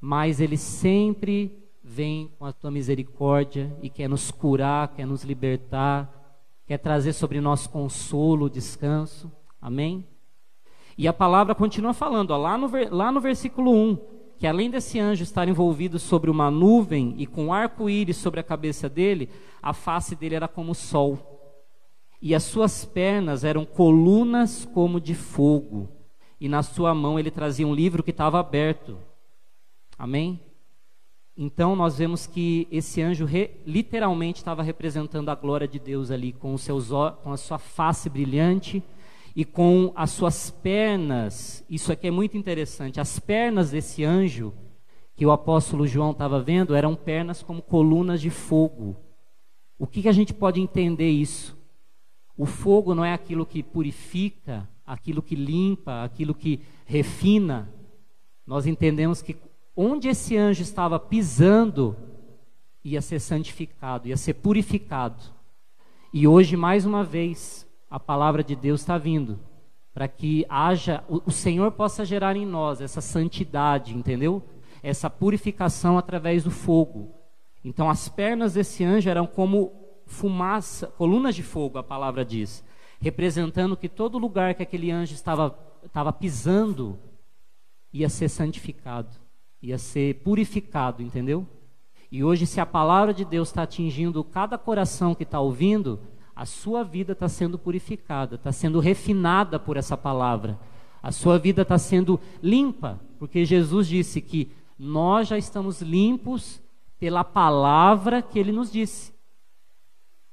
mas 0.00 0.40
Ele 0.40 0.56
sempre 0.56 1.62
vem 1.82 2.32
com 2.36 2.44
a 2.44 2.52
tua 2.52 2.72
misericórdia 2.72 3.74
e 3.80 3.88
quer 3.88 4.08
nos 4.08 4.32
curar, 4.32 4.88
quer 4.88 5.06
nos 5.06 5.22
libertar, 5.22 6.12
quer 6.66 6.78
trazer 6.78 7.12
sobre 7.12 7.40
nós 7.40 7.68
consolo, 7.68 8.50
descanso. 8.50 9.30
Amém? 9.62 10.04
E 10.96 11.06
a 11.06 11.12
palavra 11.12 11.54
continua 11.54 11.92
falando, 11.92 12.30
ó, 12.30 12.36
lá, 12.36 12.56
no, 12.56 12.70
lá 12.90 13.12
no 13.12 13.20
versículo 13.20 13.72
1, 13.72 13.98
que 14.38 14.46
além 14.46 14.70
desse 14.70 14.98
anjo 14.98 15.22
estar 15.22 15.48
envolvido 15.48 15.98
sobre 15.98 16.30
uma 16.30 16.50
nuvem 16.50 17.14
e 17.18 17.26
com 17.26 17.52
arco-íris 17.52 18.16
sobre 18.16 18.40
a 18.40 18.44
cabeça 18.44 18.88
dele, 18.88 19.28
a 19.62 19.72
face 19.72 20.14
dele 20.16 20.34
era 20.34 20.48
como 20.48 20.72
o 20.72 20.74
sol 20.74 21.36
e 22.20 22.34
as 22.34 22.42
suas 22.44 22.84
pernas 22.84 23.44
eram 23.44 23.64
colunas 23.64 24.64
como 24.72 25.00
de 25.00 25.14
fogo, 25.14 25.88
e 26.40 26.48
na 26.48 26.62
sua 26.62 26.94
mão 26.94 27.18
ele 27.18 27.30
trazia 27.30 27.66
um 27.66 27.74
livro 27.74 28.02
que 28.02 28.10
estava 28.10 28.38
aberto. 28.38 28.98
Amém? 29.98 30.40
Então 31.36 31.76
nós 31.76 31.98
vemos 31.98 32.26
que 32.26 32.66
esse 32.70 33.02
anjo 33.02 33.24
re, 33.24 33.50
literalmente 33.66 34.38
estava 34.38 34.62
representando 34.62 35.28
a 35.28 35.34
glória 35.34 35.68
de 35.68 35.78
Deus 35.78 36.10
ali, 36.10 36.32
com, 36.32 36.56
seus, 36.56 36.88
com 37.22 37.32
a 37.32 37.36
sua 37.36 37.58
face 37.58 38.08
brilhante 38.08 38.82
e 39.36 39.44
com 39.44 39.92
as 39.94 40.12
suas 40.12 40.50
pernas. 40.50 41.62
Isso 41.68 41.92
aqui 41.92 42.06
é 42.06 42.10
muito 42.10 42.38
interessante. 42.38 42.98
As 42.98 43.18
pernas 43.18 43.70
desse 43.70 44.02
anjo 44.02 44.54
que 45.14 45.26
o 45.26 45.30
apóstolo 45.30 45.86
João 45.86 46.12
estava 46.12 46.40
vendo 46.40 46.74
eram 46.74 46.96
pernas 46.96 47.42
como 47.42 47.60
colunas 47.60 48.22
de 48.22 48.30
fogo. 48.30 48.96
O 49.78 49.86
que, 49.86 50.00
que 50.00 50.08
a 50.08 50.12
gente 50.12 50.32
pode 50.32 50.58
entender 50.58 51.10
isso? 51.10 51.54
O 52.34 52.46
fogo 52.46 52.94
não 52.94 53.04
é 53.04 53.12
aquilo 53.12 53.44
que 53.44 53.62
purifica, 53.62 54.66
aquilo 54.86 55.22
que 55.22 55.34
limpa, 55.34 56.02
aquilo 56.02 56.34
que 56.34 56.62
refina. 56.86 57.70
Nós 58.46 58.66
entendemos 58.66 59.20
que 59.20 59.36
onde 59.76 60.08
esse 60.08 60.34
anjo 60.34 60.62
estava 60.62 60.98
pisando 60.98 61.94
ia 62.82 63.02
ser 63.02 63.20
santificado, 63.20 64.08
ia 64.08 64.16
ser 64.16 64.34
purificado. 64.34 65.22
E 66.12 66.26
hoje, 66.26 66.56
mais 66.56 66.86
uma 66.86 67.04
vez, 67.04 67.65
a 67.90 68.00
palavra 68.00 68.42
de 68.42 68.56
Deus 68.56 68.80
está 68.80 68.98
vindo 68.98 69.38
para 69.96 70.08
que 70.08 70.44
haja, 70.46 71.02
o, 71.08 71.22
o 71.24 71.30
Senhor 71.30 71.72
possa 71.72 72.04
gerar 72.04 72.36
em 72.36 72.44
nós 72.44 72.82
essa 72.82 73.00
santidade, 73.00 73.96
entendeu? 73.96 74.42
Essa 74.82 75.08
purificação 75.08 75.96
através 75.96 76.44
do 76.44 76.50
fogo. 76.50 77.14
Então, 77.64 77.88
as 77.88 78.06
pernas 78.06 78.52
desse 78.52 78.84
anjo 78.84 79.08
eram 79.08 79.26
como 79.26 79.72
fumaça, 80.04 80.88
colunas 80.88 81.34
de 81.34 81.42
fogo, 81.42 81.78
a 81.78 81.82
palavra 81.82 82.26
diz, 82.26 82.62
representando 83.00 83.74
que 83.74 83.88
todo 83.88 84.18
lugar 84.18 84.54
que 84.54 84.62
aquele 84.62 84.90
anjo 84.90 85.14
estava, 85.14 85.58
estava 85.82 86.12
pisando 86.12 86.98
ia 87.90 88.10
ser 88.10 88.28
santificado, 88.28 89.16
ia 89.62 89.78
ser 89.78 90.16
purificado, 90.16 91.02
entendeu? 91.02 91.46
E 92.12 92.22
hoje, 92.22 92.46
se 92.46 92.60
a 92.60 92.66
palavra 92.66 93.14
de 93.14 93.24
Deus 93.24 93.48
está 93.48 93.62
atingindo 93.62 94.22
cada 94.22 94.58
coração 94.58 95.14
que 95.14 95.22
está 95.22 95.40
ouvindo, 95.40 96.00
a 96.36 96.44
sua 96.44 96.84
vida 96.84 97.14
está 97.14 97.30
sendo 97.30 97.58
purificada, 97.58 98.34
está 98.34 98.52
sendo 98.52 98.78
refinada 98.78 99.58
por 99.58 99.78
essa 99.78 99.96
palavra. 99.96 100.60
A 101.02 101.10
sua 101.10 101.38
vida 101.38 101.62
está 101.62 101.78
sendo 101.78 102.20
limpa, 102.42 103.00
porque 103.18 103.46
Jesus 103.46 103.88
disse 103.88 104.20
que 104.20 104.52
nós 104.78 105.28
já 105.28 105.38
estamos 105.38 105.80
limpos 105.80 106.60
pela 106.98 107.24
palavra 107.24 108.20
que 108.20 108.38
ele 108.38 108.52
nos 108.52 108.70
disse. 108.70 109.14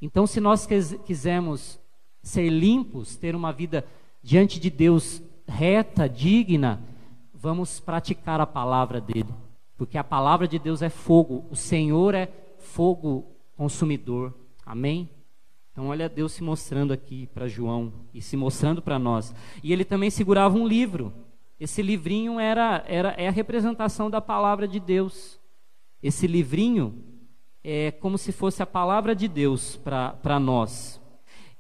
Então, 0.02 0.28
se 0.28 0.42
nós 0.42 0.68
quisermos 1.06 1.80
ser 2.22 2.50
limpos, 2.50 3.16
ter 3.16 3.34
uma 3.34 3.54
vida 3.54 3.86
diante 4.22 4.60
de 4.60 4.70
Deus 4.70 5.22
reta, 5.48 6.10
digna, 6.10 6.82
vamos 7.34 7.80
praticar 7.80 8.42
a 8.42 8.46
palavra 8.46 9.00
dele. 9.00 9.34
Porque 9.78 9.98
a 9.98 10.04
palavra 10.04 10.50
de 10.50 10.60
Deus 10.60 10.82
é 10.82 10.90
fogo, 10.90 11.46
o 11.50 11.56
Senhor 11.56 12.14
é 12.14 12.30
fogo 12.58 13.26
consumidor. 13.56 14.34
Amém? 14.66 15.10
Então, 15.74 15.88
olha 15.88 16.08
Deus 16.08 16.34
se 16.34 16.44
mostrando 16.44 16.94
aqui 16.94 17.28
para 17.34 17.48
João 17.48 17.92
e 18.14 18.22
se 18.22 18.38
mostrando 18.38 18.80
para 18.80 19.00
nós. 19.00 19.34
E 19.64 19.74
ele 19.74 19.84
também 19.84 20.12
segurava 20.12 20.56
um 20.56 20.68
livro. 20.68 21.12
Esse 21.60 21.82
livrinho 21.82 22.40
era, 22.40 22.84
era 22.88 23.10
é 23.18 23.28
a 23.28 23.32
representação 23.32 24.08
da 24.08 24.22
palavra 24.22 24.68
de 24.68 24.80
Deus. 24.80 25.40
Esse 26.02 26.28
livrinho 26.28 27.04
é 27.64 27.90
como 27.90 28.20
se 28.20 28.32
fosse 28.32 28.62
a 28.62 28.68
palavra 28.68 29.16
de 29.16 29.28
Deus 29.28 29.76
para 29.76 30.40
nós. 30.40 31.02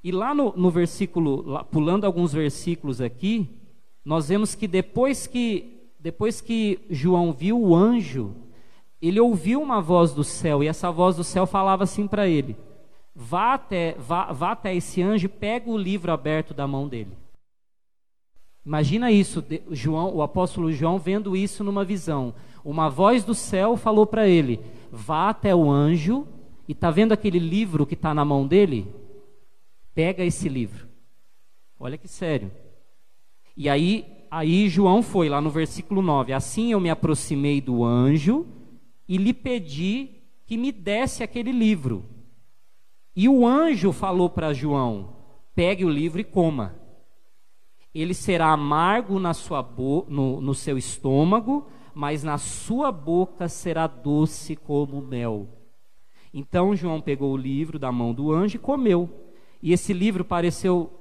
E 0.04 0.12
lá 0.12 0.36
no, 0.36 0.54
no 0.56 0.70
versículo, 0.70 1.42
lá, 1.42 1.64
pulando 1.64 2.06
alguns 2.06 2.34
versículos 2.34 3.02
aqui, 3.02 3.50
nós 4.06 4.30
vemos 4.30 4.54
que 4.54 4.68
depois 4.68 5.26
que 5.26 5.72
depois 6.00 6.42
que 6.42 6.82
João 6.90 7.32
viu 7.32 7.60
o 7.60 7.74
anjo, 7.74 8.36
ele 9.02 9.22
ouviu 9.22 9.62
uma 9.62 9.82
voz 9.82 10.14
do 10.14 10.24
céu, 10.24 10.62
e 10.62 10.68
essa 10.68 10.92
voz 10.92 11.16
do 11.16 11.24
céu 11.24 11.48
falava 11.48 11.86
assim 11.86 12.06
para 12.06 12.28
ele: 12.28 12.56
vá 13.16 13.54
até, 13.54 13.94
vá, 13.94 14.32
vá 14.32 14.52
até 14.52 14.76
esse 14.76 15.02
anjo 15.02 15.26
e 15.26 15.30
pega 15.30 15.70
o 15.70 15.78
livro 15.78 16.12
aberto 16.12 16.54
da 16.54 16.68
mão 16.68 16.88
dele. 16.88 17.18
Imagina 18.66 19.12
isso, 19.12 19.44
João, 19.72 20.14
o 20.16 20.22
apóstolo 20.22 20.72
João 20.72 20.98
vendo 20.98 21.36
isso 21.36 21.64
numa 21.64 21.84
visão. 21.84 22.34
Uma 22.64 22.90
voz 22.90 23.24
do 23.24 23.36
céu 23.36 23.76
falou 23.76 24.06
para 24.06 24.28
ele: 24.28 24.60
vá 24.92 25.30
até 25.30 25.54
o 25.54 25.70
anjo 25.70 26.28
e 26.68 26.72
está 26.72 26.90
vendo 26.90 27.12
aquele 27.12 27.40
livro 27.40 27.86
que 27.86 27.94
está 27.94 28.14
na 28.14 28.24
mão 28.24 28.48
dele? 28.48 28.88
Pega 29.94 30.24
esse 30.24 30.48
livro. 30.48 30.88
Olha 31.80 31.98
que 31.98 32.08
sério. 32.08 32.52
E 33.56 33.70
aí 33.70 34.24
Aí 34.36 34.68
João 34.68 35.04
foi 35.04 35.30
lá 35.30 35.40
no 35.40 35.52
versículo 35.52 36.02
9: 36.02 36.34
Assim 36.34 36.72
eu 36.72 36.80
me 36.80 36.90
aproximei 36.90 37.62
do 37.62 37.84
anjo 37.84 38.48
e 39.08 39.16
lhe 39.16 39.32
pedi 39.32 40.10
que 40.48 40.58
me 40.58 40.72
desse 40.72 41.22
aquele 41.22 41.52
livro. 41.52 42.04
E 43.16 43.30
o 43.30 43.46
anjo 43.46 43.92
falou 43.92 44.30
para 44.30 44.54
João: 44.54 45.16
Pegue 45.56 45.86
o 45.86 45.90
livro 45.90 46.20
e 46.20 46.24
coma. 46.24 46.76
Ele 47.94 48.14
será 48.14 48.52
amargo 48.52 49.20
na 49.20 49.34
sua 49.34 49.62
no, 50.08 50.42
no 50.42 50.56
seu 50.56 50.78
estômago, 50.78 51.68
mas 51.94 52.24
na 52.24 52.40
sua 52.40 52.92
boca 52.92 53.48
será 53.48 53.86
doce 53.86 54.56
como 54.56 55.00
mel. 55.00 55.48
Então 56.34 56.76
João 56.76 57.00
pegou 57.00 57.32
o 57.32 57.38
livro 57.38 57.78
da 57.78 57.92
mão 57.92 58.14
do 58.14 58.32
anjo 58.32 58.56
e 58.56 58.60
comeu. 58.60 59.08
E 59.62 59.72
esse 59.72 59.94
livro 59.94 60.26
pareceu 60.26 60.92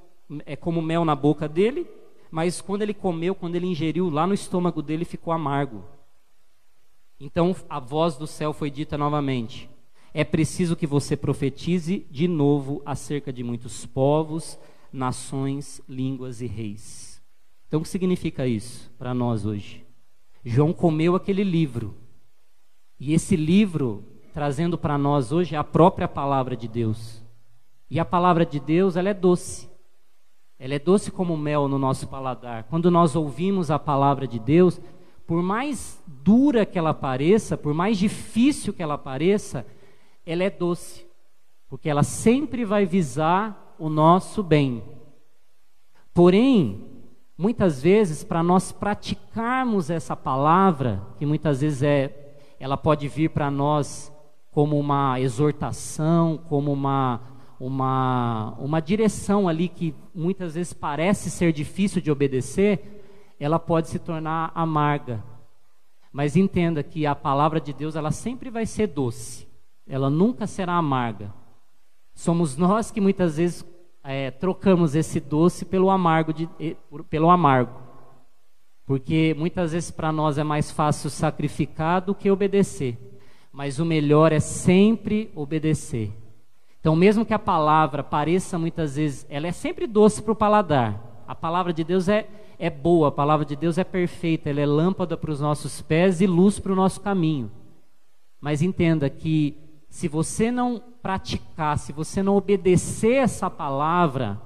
é 0.45 0.55
como 0.55 0.81
mel 0.81 1.03
na 1.03 1.15
boca 1.15 1.49
dele, 1.49 1.87
mas 2.29 2.61
quando 2.61 2.83
ele 2.83 2.93
comeu, 2.93 3.33
quando 3.33 3.55
ele 3.55 3.67
ingeriu, 3.67 4.09
lá 4.09 4.27
no 4.27 4.33
estômago 4.33 4.81
dele 4.81 5.03
ficou 5.03 5.33
amargo. 5.33 5.83
Então 7.19 7.55
a 7.67 7.79
voz 7.79 8.17
do 8.17 8.27
céu 8.27 8.53
foi 8.53 8.69
dita 8.69 8.97
novamente: 8.97 9.67
É 10.13 10.23
preciso 10.23 10.75
que 10.75 10.85
você 10.85 11.17
profetize 11.17 12.05
de 12.11 12.27
novo 12.27 12.81
acerca 12.85 13.33
de 13.33 13.43
muitos 13.43 13.85
povos, 13.85 14.59
nações, 14.91 15.81
línguas 15.89 16.39
e 16.39 16.45
reis. 16.45 17.21
Então 17.67 17.79
o 17.79 17.83
que 17.83 17.89
significa 17.89 18.45
isso 18.45 18.91
para 18.99 19.13
nós 19.13 19.45
hoje? 19.45 19.83
João 20.45 20.71
comeu 20.71 21.15
aquele 21.15 21.43
livro. 21.43 21.95
E 22.99 23.13
esse 23.13 23.35
livro, 23.35 24.03
trazendo 24.33 24.77
para 24.77 24.97
nós 24.97 25.31
hoje, 25.31 25.55
é 25.55 25.57
a 25.57 25.63
própria 25.63 26.07
palavra 26.07 26.55
de 26.55 26.67
Deus. 26.67 27.23
E 27.89 27.99
a 27.99 28.05
palavra 28.05 28.45
de 28.45 28.59
Deus, 28.59 28.95
ela 28.95 29.09
é 29.09 29.13
doce. 29.13 29.67
Ela 30.59 30.75
é 30.75 30.79
doce 30.79 31.09
como 31.09 31.35
mel 31.35 31.67
no 31.67 31.79
nosso 31.79 32.07
paladar. 32.07 32.65
Quando 32.65 32.91
nós 32.91 33.15
ouvimos 33.15 33.71
a 33.71 33.79
palavra 33.79 34.27
de 34.27 34.37
Deus, 34.37 34.79
por 35.25 35.41
mais 35.41 36.01
dura 36.05 36.65
que 36.65 36.77
ela 36.77 36.93
pareça, 36.93 37.57
por 37.57 37.73
mais 37.73 37.97
difícil 37.97 38.73
que 38.73 38.83
ela 38.83 38.97
pareça, 38.97 39.65
ela 40.25 40.43
é 40.43 40.49
doce, 40.49 41.05
porque 41.67 41.89
ela 41.89 42.03
sempre 42.03 42.65
vai 42.65 42.85
visar 42.85 43.75
o 43.77 43.89
nosso 43.89 44.41
bem. 44.43 44.83
Porém, 46.13 46.85
muitas 47.37 47.81
vezes, 47.81 48.23
para 48.23 48.43
nós 48.43 48.71
praticarmos 48.71 49.89
essa 49.89 50.15
palavra, 50.15 51.01
que 51.17 51.25
muitas 51.25 51.61
vezes 51.61 51.83
é, 51.83 52.35
ela 52.59 52.77
pode 52.77 53.07
vir 53.07 53.29
para 53.29 53.49
nós 53.49 54.11
como 54.51 54.79
uma 54.79 55.19
exortação, 55.19 56.37
como 56.37 56.71
uma 56.71 57.33
uma, 57.65 58.55
uma 58.59 58.81
direção 58.81 59.47
ali 59.47 59.69
que 59.69 59.95
muitas 60.13 60.55
vezes 60.55 60.73
parece 60.73 61.31
ser 61.31 61.53
difícil 61.53 62.01
de 62.01 62.11
obedecer, 62.11 63.05
ela 63.39 63.57
pode 63.57 63.87
se 63.87 63.99
tornar 63.99 64.51
amarga. 64.53 65.23
Mas 66.11 66.35
entenda 66.35 66.83
que 66.83 67.05
a 67.05 67.15
palavra 67.15 67.61
de 67.61 67.71
Deus 67.71 67.95
ela 67.95 68.11
sempre 68.11 68.49
vai 68.49 68.65
ser 68.65 68.87
doce, 68.87 69.47
ela 69.87 70.09
nunca 70.09 70.47
será 70.47 70.73
amarga. 70.73 71.33
Somos 72.13 72.55
nós 72.57 72.91
que 72.91 73.01
muitas 73.01 73.37
vezes 73.37 73.65
é, 74.03 74.31
trocamos 74.31 74.95
esse 74.95 75.19
doce 75.19 75.65
pelo 75.65 75.89
amargo, 75.89 76.33
de, 76.33 76.47
pelo 77.09 77.29
amargo. 77.29 77.81
Porque 78.85 79.33
muitas 79.37 79.71
vezes 79.71 79.91
para 79.91 80.11
nós 80.11 80.37
é 80.37 80.43
mais 80.43 80.71
fácil 80.71 81.09
sacrificar 81.09 82.01
do 82.01 82.13
que 82.13 82.29
obedecer. 82.29 82.97
Mas 83.51 83.79
o 83.79 83.85
melhor 83.85 84.31
é 84.31 84.39
sempre 84.39 85.31
obedecer. 85.35 86.11
Então, 86.79 86.95
mesmo 86.95 87.25
que 87.25 87.33
a 87.33 87.39
palavra 87.39 88.03
pareça 88.03 88.59
muitas 88.59 88.97
vezes, 88.97 89.25
ela 89.29 89.47
é 89.47 89.53
sempre 89.53 89.87
doce 89.87 90.21
para 90.21 90.33
o 90.33 90.35
paladar. 90.35 91.23
A 91.25 91.33
palavra 91.33 91.71
de 91.71 91.81
Deus 91.81 92.09
é, 92.09 92.27
é 92.59 92.69
boa, 92.69 93.07
a 93.07 93.11
palavra 93.11 93.45
de 93.45 93.55
Deus 93.55 93.77
é 93.77 93.85
perfeita, 93.85 94.49
ela 94.49 94.59
é 94.59 94.65
lâmpada 94.65 95.15
para 95.15 95.31
os 95.31 95.39
nossos 95.39 95.81
pés 95.81 96.19
e 96.19 96.27
luz 96.27 96.59
para 96.59 96.73
o 96.73 96.75
nosso 96.75 96.99
caminho. 96.99 97.49
Mas 98.41 98.61
entenda 98.61 99.09
que 99.09 99.57
se 99.93 100.07
você 100.07 100.49
não 100.49 100.81
praticar, 101.03 101.77
se 101.77 101.93
você 101.93 102.23
não 102.23 102.35
obedecer 102.35 103.13
essa 103.17 103.47
palavra, 103.47 104.41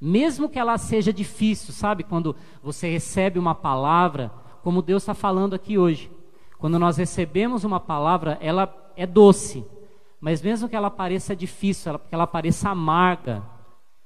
mesmo 0.00 0.48
que 0.48 0.58
ela 0.58 0.78
seja 0.78 1.12
difícil, 1.12 1.74
sabe? 1.74 2.02
Quando 2.02 2.34
você 2.62 2.90
recebe 2.90 3.38
uma 3.38 3.54
palavra, 3.54 4.32
como 4.62 4.80
Deus 4.80 5.02
está 5.02 5.12
falando 5.12 5.52
aqui 5.52 5.76
hoje. 5.76 6.10
Quando 6.58 6.78
nós 6.78 6.96
recebemos 6.96 7.64
uma 7.64 7.78
palavra, 7.78 8.38
ela 8.40 8.92
é 8.96 9.06
doce, 9.06 9.62
mas 10.18 10.40
mesmo 10.40 10.70
que 10.70 10.74
ela 10.74 10.90
pareça 10.90 11.36
difícil, 11.36 11.98
que 11.98 12.14
ela 12.14 12.26
pareça 12.26 12.70
amarga, 12.70 13.42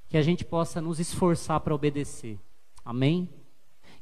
que 0.09 0.17
a 0.17 0.23
gente 0.23 0.45
possa 0.45 0.81
nos 0.81 0.99
esforçar 0.99 1.61
para 1.61 1.77
obedecer. 1.77 2.41
Amém? 2.85 3.31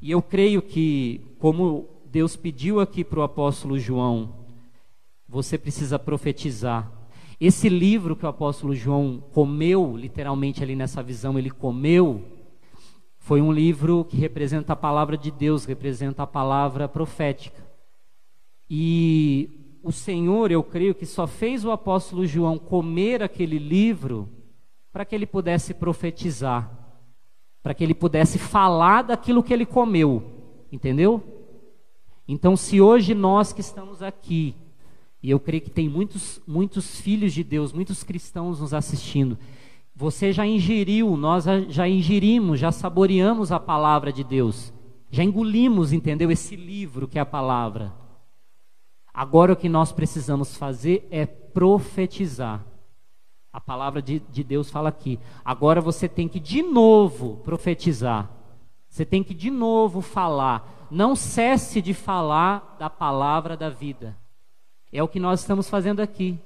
E 0.00 0.10
eu 0.10 0.22
creio 0.22 0.62
que, 0.62 1.36
como 1.38 1.90
Deus 2.06 2.36
pediu 2.36 2.80
aqui 2.80 3.04
para 3.04 3.20
o 3.20 3.22
apóstolo 3.22 3.78
João, 3.78 4.43
você 5.34 5.58
precisa 5.58 5.98
profetizar. 5.98 6.88
Esse 7.40 7.68
livro 7.68 8.14
que 8.14 8.24
o 8.24 8.28
apóstolo 8.28 8.72
João 8.72 9.20
comeu, 9.32 9.96
literalmente 9.96 10.62
ali 10.62 10.76
nessa 10.76 11.02
visão, 11.02 11.36
ele 11.36 11.50
comeu, 11.50 12.22
foi 13.18 13.42
um 13.42 13.50
livro 13.50 14.04
que 14.04 14.16
representa 14.16 14.74
a 14.74 14.76
palavra 14.76 15.18
de 15.18 15.32
Deus, 15.32 15.64
representa 15.64 16.22
a 16.22 16.26
palavra 16.26 16.86
profética. 16.86 17.66
E 18.70 19.80
o 19.82 19.90
Senhor, 19.90 20.52
eu 20.52 20.62
creio 20.62 20.94
que 20.94 21.04
só 21.04 21.26
fez 21.26 21.64
o 21.64 21.72
apóstolo 21.72 22.24
João 22.24 22.56
comer 22.56 23.20
aquele 23.20 23.58
livro 23.58 24.28
para 24.92 25.04
que 25.04 25.16
ele 25.16 25.26
pudesse 25.26 25.74
profetizar, 25.74 26.70
para 27.60 27.74
que 27.74 27.82
ele 27.82 27.94
pudesse 27.94 28.38
falar 28.38 29.02
daquilo 29.02 29.42
que 29.42 29.52
ele 29.52 29.66
comeu, 29.66 30.22
entendeu? 30.70 31.20
Então, 32.28 32.56
se 32.56 32.80
hoje 32.80 33.14
nós 33.14 33.52
que 33.52 33.60
estamos 33.60 34.00
aqui, 34.00 34.54
e 35.24 35.30
eu 35.30 35.40
creio 35.40 35.62
que 35.62 35.70
tem 35.70 35.88
muitos, 35.88 36.38
muitos 36.46 37.00
filhos 37.00 37.32
de 37.32 37.42
Deus, 37.42 37.72
muitos 37.72 38.04
cristãos 38.04 38.60
nos 38.60 38.74
assistindo, 38.74 39.38
Você 39.96 40.34
já 40.34 40.46
ingeriu, 40.46 41.16
nós 41.16 41.46
já 41.68 41.88
ingerimos, 41.88 42.60
já 42.60 42.70
saboreamos 42.70 43.50
a 43.50 43.58
palavra 43.58 44.12
de 44.12 44.22
Deus. 44.22 44.70
Já 45.10 45.24
engolimos, 45.24 45.94
entendeu? 45.94 46.30
Esse 46.30 46.56
livro 46.56 47.08
que 47.08 47.16
é 47.16 47.22
a 47.22 47.26
palavra. 47.26 47.94
Agora 49.14 49.54
o 49.54 49.56
que 49.56 49.66
nós 49.66 49.92
precisamos 49.92 50.58
fazer 50.58 51.08
é 51.10 51.24
profetizar. 51.24 52.62
A 53.50 53.60
palavra 53.60 54.02
de, 54.02 54.18
de, 54.18 54.44
Deus 54.44 54.68
fala 54.68 54.90
aqui. 54.90 55.18
Agora 55.42 55.80
você 55.80 56.06
tem 56.06 56.28
que 56.28 56.40
de 56.40 56.62
novo 56.62 57.36
profetizar. 57.38 58.28
Você 58.90 59.06
tem 59.06 59.22
que 59.22 59.32
de 59.32 59.50
novo 59.50 60.02
falar. 60.02 60.86
Não 60.90 61.16
cesse 61.16 61.80
de 61.80 61.94
falar 61.94 62.76
da 62.78 62.90
palavra 62.90 63.56
da 63.56 63.70
vida. 63.70 64.22
É 64.94 65.02
o 65.02 65.08
que 65.08 65.18
nós 65.18 65.40
estamos 65.40 65.68
fazendo 65.68 65.98
aqui. 65.98 66.38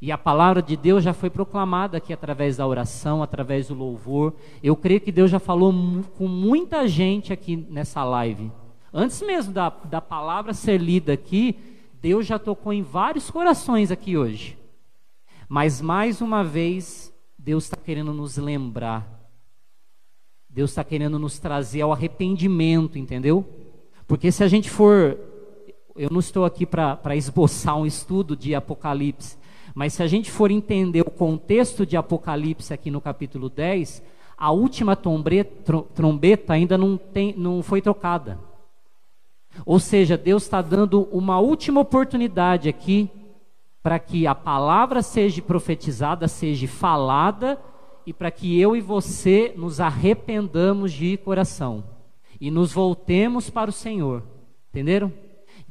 E 0.00 0.12
a 0.12 0.16
palavra 0.16 0.62
de 0.62 0.76
Deus 0.76 1.02
já 1.02 1.12
foi 1.12 1.28
proclamada 1.28 1.96
aqui 1.96 2.12
através 2.12 2.56
da 2.56 2.64
oração, 2.64 3.24
através 3.24 3.66
do 3.66 3.74
louvor. 3.74 4.34
Eu 4.62 4.76
creio 4.76 5.00
que 5.00 5.10
Deus 5.10 5.28
já 5.28 5.40
falou 5.40 5.74
com 6.16 6.28
muita 6.28 6.86
gente 6.86 7.32
aqui 7.32 7.56
nessa 7.56 8.04
live. 8.04 8.52
Antes 8.94 9.20
mesmo 9.20 9.52
da, 9.52 9.68
da 9.68 10.00
palavra 10.00 10.54
ser 10.54 10.80
lida 10.80 11.12
aqui, 11.12 11.56
Deus 12.00 12.24
já 12.24 12.38
tocou 12.38 12.72
em 12.72 12.82
vários 12.82 13.28
corações 13.28 13.90
aqui 13.90 14.16
hoje. 14.16 14.56
Mas 15.48 15.80
mais 15.80 16.20
uma 16.20 16.44
vez, 16.44 17.12
Deus 17.36 17.64
está 17.64 17.76
querendo 17.76 18.12
nos 18.12 18.36
lembrar. 18.36 19.28
Deus 20.48 20.70
está 20.70 20.84
querendo 20.84 21.18
nos 21.18 21.40
trazer 21.40 21.80
ao 21.80 21.92
arrependimento, 21.92 22.96
entendeu? 22.96 23.44
Porque 24.06 24.30
se 24.30 24.44
a 24.44 24.48
gente 24.48 24.70
for. 24.70 25.18
Eu 25.94 26.08
não 26.10 26.20
estou 26.20 26.44
aqui 26.44 26.64
para 26.64 27.14
esboçar 27.14 27.76
um 27.76 27.84
estudo 27.84 28.34
de 28.34 28.54
Apocalipse, 28.54 29.36
mas 29.74 29.92
se 29.92 30.02
a 30.02 30.06
gente 30.06 30.30
for 30.30 30.50
entender 30.50 31.02
o 31.02 31.10
contexto 31.10 31.84
de 31.84 31.96
Apocalipse 31.96 32.72
aqui 32.72 32.90
no 32.90 33.00
capítulo 33.00 33.50
10, 33.50 34.02
a 34.36 34.50
última 34.50 34.96
trombeta 34.96 36.54
ainda 36.54 36.78
não, 36.78 36.96
tem, 36.96 37.34
não 37.36 37.62
foi 37.62 37.82
trocada. 37.82 38.38
Ou 39.66 39.78
seja, 39.78 40.16
Deus 40.16 40.44
está 40.44 40.62
dando 40.62 41.02
uma 41.12 41.38
última 41.38 41.80
oportunidade 41.80 42.70
aqui 42.70 43.10
para 43.82 43.98
que 43.98 44.26
a 44.26 44.34
palavra 44.34 45.02
seja 45.02 45.42
profetizada, 45.42 46.26
seja 46.26 46.66
falada 46.66 47.60
e 48.06 48.12
para 48.14 48.30
que 48.30 48.58
eu 48.58 48.74
e 48.74 48.80
você 48.80 49.52
nos 49.56 49.78
arrependamos 49.78 50.92
de 50.92 51.18
coração 51.18 51.84
e 52.40 52.50
nos 52.50 52.72
voltemos 52.72 53.50
para 53.50 53.68
o 53.68 53.72
Senhor. 53.72 54.22
Entenderam? 54.70 55.12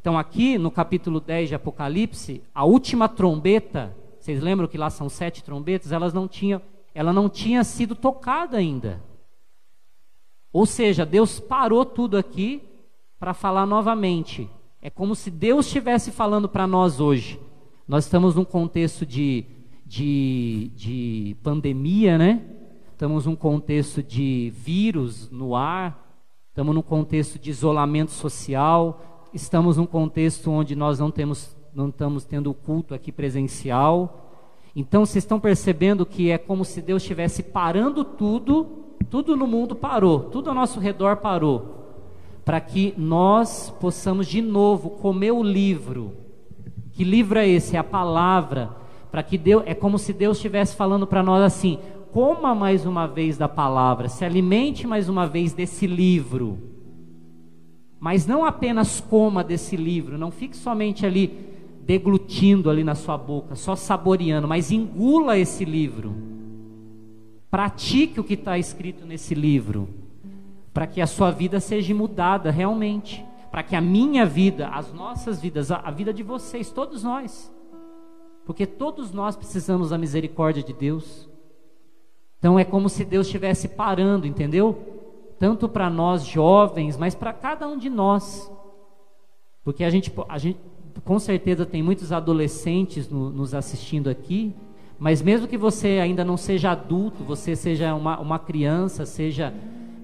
Então, 0.02 0.18
aqui 0.18 0.58
no 0.58 0.72
capítulo 0.72 1.20
10 1.20 1.50
de 1.50 1.56
Apocalipse, 1.56 2.42
a 2.56 2.66
última 2.66 3.08
trombeta, 3.08 3.96
vocês 4.20 4.42
lembram 4.42 4.68
que 4.68 4.76
lá 4.78 4.90
são 4.90 5.08
sete 5.08 5.44
trombetas, 5.44 5.92
elas 5.92 6.12
não 6.12 6.28
tinham, 6.28 6.60
ela 6.92 7.14
não 7.14 7.30
tinha 7.30 7.64
sido 7.64 7.94
tocada 7.94 8.58
ainda. 8.58 9.00
Ou 10.52 10.66
seja, 10.66 11.06
Deus 11.06 11.40
parou 11.40 11.86
tudo 11.86 12.18
aqui 12.18 12.64
para 13.20 13.36
falar 13.36 13.68
novamente. 13.68 14.50
É 14.82 14.90
como 14.90 15.14
se 15.14 15.30
Deus 15.30 15.68
estivesse 15.68 16.10
falando 16.10 16.50
para 16.50 16.66
nós 16.66 17.00
hoje. 17.00 17.40
Nós 17.88 18.06
estamos 18.06 18.34
num 18.34 18.44
contexto 18.44 19.06
de, 19.06 19.46
de, 19.86 20.72
de 20.76 21.38
pandemia, 21.44 22.18
né? 22.18 22.44
Estamos 22.92 23.28
num 23.28 23.36
contexto 23.36 24.02
de 24.02 24.52
vírus 24.56 25.30
no 25.30 25.56
ar, 25.56 26.12
estamos 26.50 26.74
num 26.74 26.82
contexto 26.82 27.38
de 27.38 27.52
isolamento 27.52 28.12
social, 28.12 29.11
estamos 29.34 29.78
num 29.78 29.86
contexto 29.86 30.52
onde 30.52 30.76
nós 30.76 31.00
não 31.00 31.12
temos 31.12 31.56
não 31.74 31.88
estamos 31.88 32.26
tendo 32.26 32.52
o 32.52 32.54
culto 32.54 32.94
aqui 32.94 33.12
presencial. 33.12 34.30
Então 34.76 35.06
vocês 35.06 35.24
estão 35.24 35.40
percebendo 35.40 36.06
que 36.06 36.30
é 36.30 36.38
como 36.38 36.66
se 36.66 36.82
Deus 36.82 37.02
estivesse 37.02 37.44
parando 37.44 38.04
tudo, 38.04 38.66
tudo 39.10 39.36
no 39.36 39.48
mundo 39.48 39.76
parou, 39.76 40.20
tudo 40.20 40.50
ao 40.50 40.56
nosso 40.56 40.80
redor 40.80 41.18
parou, 41.18 41.94
para 42.44 42.60
que 42.60 42.94
nós 42.98 43.74
possamos 43.80 44.28
de 44.28 44.42
novo 44.42 44.92
comer 44.92 45.32
o 45.32 45.44
livro. 45.44 46.14
Que 46.92 47.04
livro 47.04 47.40
é 47.40 47.48
esse? 47.48 47.76
É 47.76 47.80
a 47.80 47.84
palavra. 47.84 48.70
Para 49.10 49.24
que 49.24 49.38
Deus, 49.38 49.64
é 49.66 49.74
como 49.74 49.98
se 49.98 50.14
Deus 50.14 50.38
estivesse 50.38 50.76
falando 50.76 51.06
para 51.06 51.24
nós 51.24 51.42
assim: 51.42 51.80
coma 52.12 52.56
mais 52.56 52.86
uma 52.86 53.08
vez 53.08 53.38
da 53.38 53.48
palavra, 53.48 54.08
se 54.08 54.24
alimente 54.24 54.88
mais 54.88 55.10
uma 55.10 55.28
vez 55.28 55.54
desse 55.54 55.86
livro. 55.86 56.60
Mas 58.02 58.26
não 58.26 58.44
apenas 58.44 59.00
coma 59.00 59.44
desse 59.44 59.78
livro, 59.78 60.18
não 60.18 60.32
fique 60.32 60.58
somente 60.58 61.06
ali 61.06 61.52
deglutindo 61.84 62.68
ali 62.68 62.84
na 62.84 62.96
sua 62.96 63.16
boca, 63.16 63.56
só 63.56 63.76
saboreando, 63.76 64.48
mas 64.48 64.72
engula 64.72 65.38
esse 65.38 65.64
livro. 65.64 66.16
Pratique 67.52 68.20
o 68.20 68.24
que 68.24 68.34
está 68.34 68.58
escrito 68.58 69.06
nesse 69.06 69.36
livro, 69.36 69.88
para 70.74 70.88
que 70.88 71.00
a 71.00 71.06
sua 71.06 71.30
vida 71.30 71.60
seja 71.60 71.94
mudada 71.94 72.50
realmente, 72.50 73.24
para 73.52 73.62
que 73.62 73.76
a 73.76 73.82
minha 73.82 74.26
vida, 74.26 74.70
as 74.70 74.92
nossas 74.92 75.40
vidas, 75.40 75.70
a 75.70 75.92
vida 75.92 76.12
de 76.12 76.24
vocês, 76.24 76.72
todos 76.72 77.04
nós, 77.04 77.54
porque 78.48 78.66
todos 78.66 79.12
nós 79.12 79.36
precisamos 79.36 79.92
da 79.92 79.98
misericórdia 80.00 80.64
de 80.64 80.74
Deus. 80.74 81.30
Então 82.40 82.58
é 82.58 82.64
como 82.64 82.90
se 82.90 83.06
Deus 83.06 83.28
estivesse 83.28 83.68
parando, 83.68 84.26
entendeu? 84.26 85.01
Tanto 85.42 85.68
para 85.68 85.90
nós 85.90 86.24
jovens, 86.24 86.96
mas 86.96 87.16
para 87.16 87.34
cada 87.34 87.68
um 87.68 87.76
de 87.76 87.90
nós. 87.90 88.52
Porque 89.64 89.84
a 89.84 89.90
gente, 89.90 90.14
a 90.30 90.38
gente 90.38 90.60
com 91.04 91.18
certeza 91.18 91.66
tem 91.66 91.82
muitos 91.82 92.12
adolescentes 92.12 93.10
no, 93.10 93.32
nos 93.32 93.56
assistindo 93.56 94.08
aqui, 94.08 94.54
mas 95.00 95.20
mesmo 95.20 95.48
que 95.48 95.58
você 95.58 95.98
ainda 96.00 96.24
não 96.24 96.38
seja 96.38 96.70
adulto, 96.70 97.24
você 97.24 97.56
seja 97.56 97.96
uma, 97.96 98.20
uma 98.20 98.38
criança, 98.38 99.04
seja. 99.04 99.52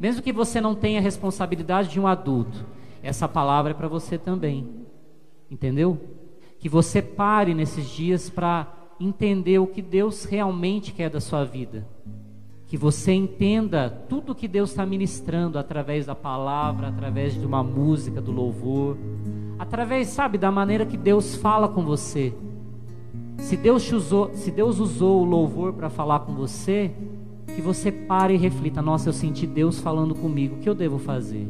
Mesmo 0.02 0.24
que 0.24 0.34
você 0.34 0.60
não 0.60 0.74
tenha 0.74 1.00
a 1.00 1.04
responsabilidade 1.04 1.90
de 1.90 2.00
um 2.00 2.08
adulto, 2.08 2.66
essa 3.04 3.28
palavra 3.28 3.74
é 3.74 3.76
para 3.76 3.88
você 3.88 4.18
também. 4.18 4.68
Entendeu? 5.52 6.00
Que 6.58 6.68
você 6.68 7.00
pare 7.00 7.54
nesses 7.54 7.88
dias 7.88 8.28
para 8.28 8.74
entender 9.00 9.60
o 9.60 9.68
que 9.68 9.84
Deus 9.84 10.26
realmente 10.26 10.92
quer 10.92 11.12
da 11.12 11.22
sua 11.22 11.44
vida 11.44 11.86
que 12.68 12.76
você 12.76 13.14
entenda 13.14 13.90
tudo 13.90 14.36
que 14.36 14.48
Deus 14.48 14.72
está 14.72 14.86
ministrando 14.86 15.58
através 15.58 16.06
da 16.06 16.14
palavra, 16.14 16.90
através 16.90 17.34
de 17.34 17.46
uma 17.46 17.64
música, 17.64 18.20
do 18.20 18.32
louvor, 18.32 18.98
através, 19.58 20.10
sabe, 20.10 20.38
da 20.38 20.52
maneira 20.52 20.86
que 20.86 20.98
Deus 20.98 21.36
fala 21.36 21.70
com 21.70 21.86
você. 21.86 22.34
Se 23.38 23.56
Deus 23.56 23.90
usou, 23.92 24.32
se 24.34 24.52
Deus 24.52 24.80
usou 24.80 25.22
o 25.22 25.26
louvor 25.26 25.74
para 25.74 25.90
falar 25.90 26.20
com 26.20 26.34
você, 26.34 26.92
que 27.56 27.62
você 27.62 27.90
pare 27.90 28.34
e 28.34 28.38
reflita: 28.38 28.82
nossa, 28.82 29.08
eu 29.10 29.14
senti 29.14 29.48
Deus 29.48 29.80
falando 29.80 30.14
comigo, 30.14 30.56
o 30.56 30.60
que 30.60 30.68
eu 30.68 30.76
devo 30.76 30.98
fazer? 30.98 31.48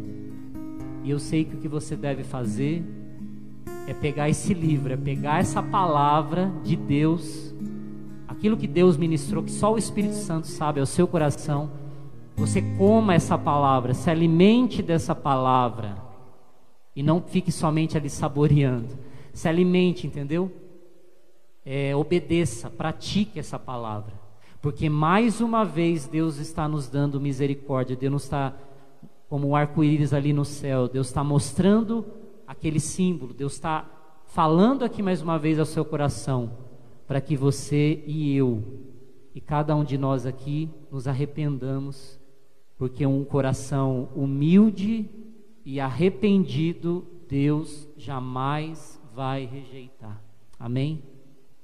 E 1.03 1.09
eu 1.09 1.17
sei 1.17 1.45
que 1.45 1.55
o 1.55 1.57
que 1.57 1.67
você 1.67 1.95
deve 1.95 2.23
fazer 2.23 2.83
é 3.87 3.93
pegar 3.93 4.29
esse 4.29 4.53
livro, 4.53 4.93
é 4.93 4.97
pegar 4.97 5.39
essa 5.39 5.63
palavra 5.63 6.51
de 6.63 6.75
Deus 6.75 7.55
aquilo 8.37 8.55
que 8.55 8.67
Deus 8.67 8.95
ministrou, 8.97 9.43
que 9.43 9.51
só 9.51 9.73
o 9.73 9.79
Espírito 9.79 10.13
Santo 10.13 10.45
sabe, 10.45 10.79
é 10.79 10.83
o 10.83 10.85
seu 10.85 11.07
coração. 11.07 11.71
Você 12.35 12.61
coma 12.77 13.15
essa 13.15 13.35
palavra, 13.35 13.95
se 13.95 14.11
alimente 14.11 14.83
dessa 14.83 15.15
palavra 15.15 15.97
e 16.95 17.01
não 17.01 17.19
fique 17.19 17.51
somente 17.51 17.97
ali 17.97 18.11
saboreando. 18.11 18.95
Se 19.33 19.47
alimente, 19.47 20.05
entendeu? 20.05 20.51
É, 21.65 21.95
obedeça, 21.95 22.69
pratique 22.69 23.39
essa 23.39 23.57
palavra, 23.57 24.13
porque 24.61 24.87
mais 24.87 25.41
uma 25.41 25.65
vez 25.65 26.07
Deus 26.07 26.37
está 26.37 26.67
nos 26.67 26.87
dando 26.87 27.19
misericórdia. 27.19 27.95
Deus 27.95 28.11
não 28.11 28.17
está 28.17 28.53
como 29.27 29.49
um 29.49 29.55
arco-íris 29.55 30.13
ali 30.13 30.31
no 30.31 30.45
céu. 30.45 30.87
Deus 30.87 31.07
está 31.07 31.23
mostrando 31.23 32.05
aquele 32.47 32.79
símbolo. 32.79 33.33
Deus 33.33 33.53
está 33.53 33.85
falando 34.27 34.85
aqui 34.85 35.01
mais 35.01 35.23
uma 35.23 35.39
vez 35.39 35.57
ao 35.59 35.65
seu 35.65 35.83
coração 35.83 36.66
para 37.07 37.21
que 37.21 37.37
você 37.37 38.03
e 38.05 38.35
eu, 38.35 38.61
e 39.33 39.39
cada 39.39 39.75
um 39.75 39.83
de 39.83 39.97
nós 39.97 40.25
aqui, 40.25 40.69
nos 40.91 41.07
arrependamos, 41.07 42.19
porque 42.77 43.05
um 43.05 43.23
coração 43.23 44.09
humilde 44.15 45.09
e 45.65 45.79
arrependido, 45.79 47.05
Deus 47.29 47.87
jamais 47.97 49.01
vai 49.15 49.45
rejeitar. 49.45 50.21
Amém? 50.59 51.01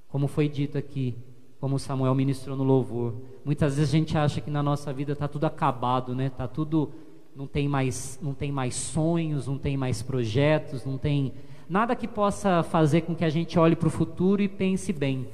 Como 0.08 0.28
foi 0.28 0.48
dito 0.48 0.78
aqui, 0.78 1.16
como 1.60 1.78
Samuel 1.78 2.16
ministrou 2.16 2.58
no 2.58 2.64
louvor. 2.64 3.16
Muitas 3.46 3.76
vezes 3.76 3.94
a 3.94 3.98
gente 3.98 4.18
acha 4.18 4.42
que 4.42 4.50
na 4.52 4.64
nossa 4.64 4.92
vida 4.94 5.14
está 5.14 5.28
tudo 5.28 5.46
acabado, 5.46 6.16
né? 6.16 6.30
Tá 6.30 6.48
tudo 6.48 6.92
não 7.36 7.48
tem 7.48 7.68
mais 7.68 8.20
não 8.22 8.34
tem 8.34 8.52
mais 8.52 8.76
sonhos, 8.76 9.48
não 9.48 9.58
tem 9.58 9.76
mais 9.76 10.02
projetos, 10.02 10.86
não 10.86 10.98
tem 10.98 11.34
Nada 11.70 11.96
que 11.96 12.08
possa 12.08 12.64
fazer 12.64 13.02
com 13.02 13.16
que 13.16 13.26
a 13.26 13.30
gente 13.30 13.58
olhe 13.58 13.76
para 13.76 13.88
o 13.88 13.92
futuro 13.92 14.42
e 14.42 14.48
pense 14.48 14.92
bem. 14.92 15.28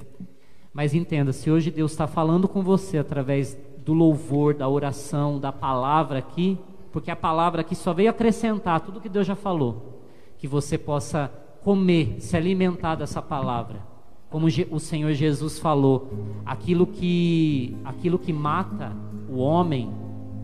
Mas 0.74 0.94
entenda, 0.94 1.34
se 1.34 1.50
hoje 1.50 1.72
Deus 1.72 1.92
está 1.92 2.08
falando 2.08 2.48
com 2.48 2.62
você 2.62 2.98
através 2.98 3.58
do 3.84 3.94
louvor, 3.94 4.54
da 4.54 4.70
oração, 4.70 5.40
da 5.40 5.52
palavra 5.52 6.20
aqui, 6.20 6.58
porque 6.92 7.12
a 7.12 7.16
palavra 7.16 7.62
aqui 7.62 7.76
só 7.76 7.94
veio 7.94 8.10
acrescentar 8.10 8.82
tudo 8.82 9.02
que 9.02 9.10
Deus 9.10 9.26
já 9.26 9.36
falou, 9.36 10.04
que 10.38 10.48
você 10.48 10.78
possa 10.78 11.32
comer, 11.64 12.18
se 12.20 12.38
alimentar 12.38 12.96
dessa 12.96 13.22
palavra, 13.22 13.82
como 14.30 14.48
o 14.48 14.80
Senhor 14.80 15.12
Jesus 15.14 15.58
falou, 15.58 16.08
aquilo 16.46 16.86
que 16.86 17.76
aquilo 17.84 18.20
que 18.20 18.32
mata 18.32 18.96
o 19.28 19.38
homem 19.38 19.92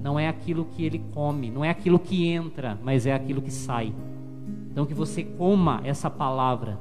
não 0.01 0.19
é 0.19 0.27
aquilo 0.27 0.65
que 0.65 0.83
ele 0.83 0.99
come, 1.13 1.49
não 1.49 1.63
é 1.63 1.69
aquilo 1.69 1.99
que 1.99 2.27
entra, 2.27 2.79
mas 2.83 3.05
é 3.05 3.13
aquilo 3.13 3.41
que 3.41 3.51
sai. 3.51 3.93
Então 4.75 4.85
que 4.85 4.93
você 4.93 5.23
coma 5.23 5.79
essa 5.85 6.09
palavra, 6.09 6.77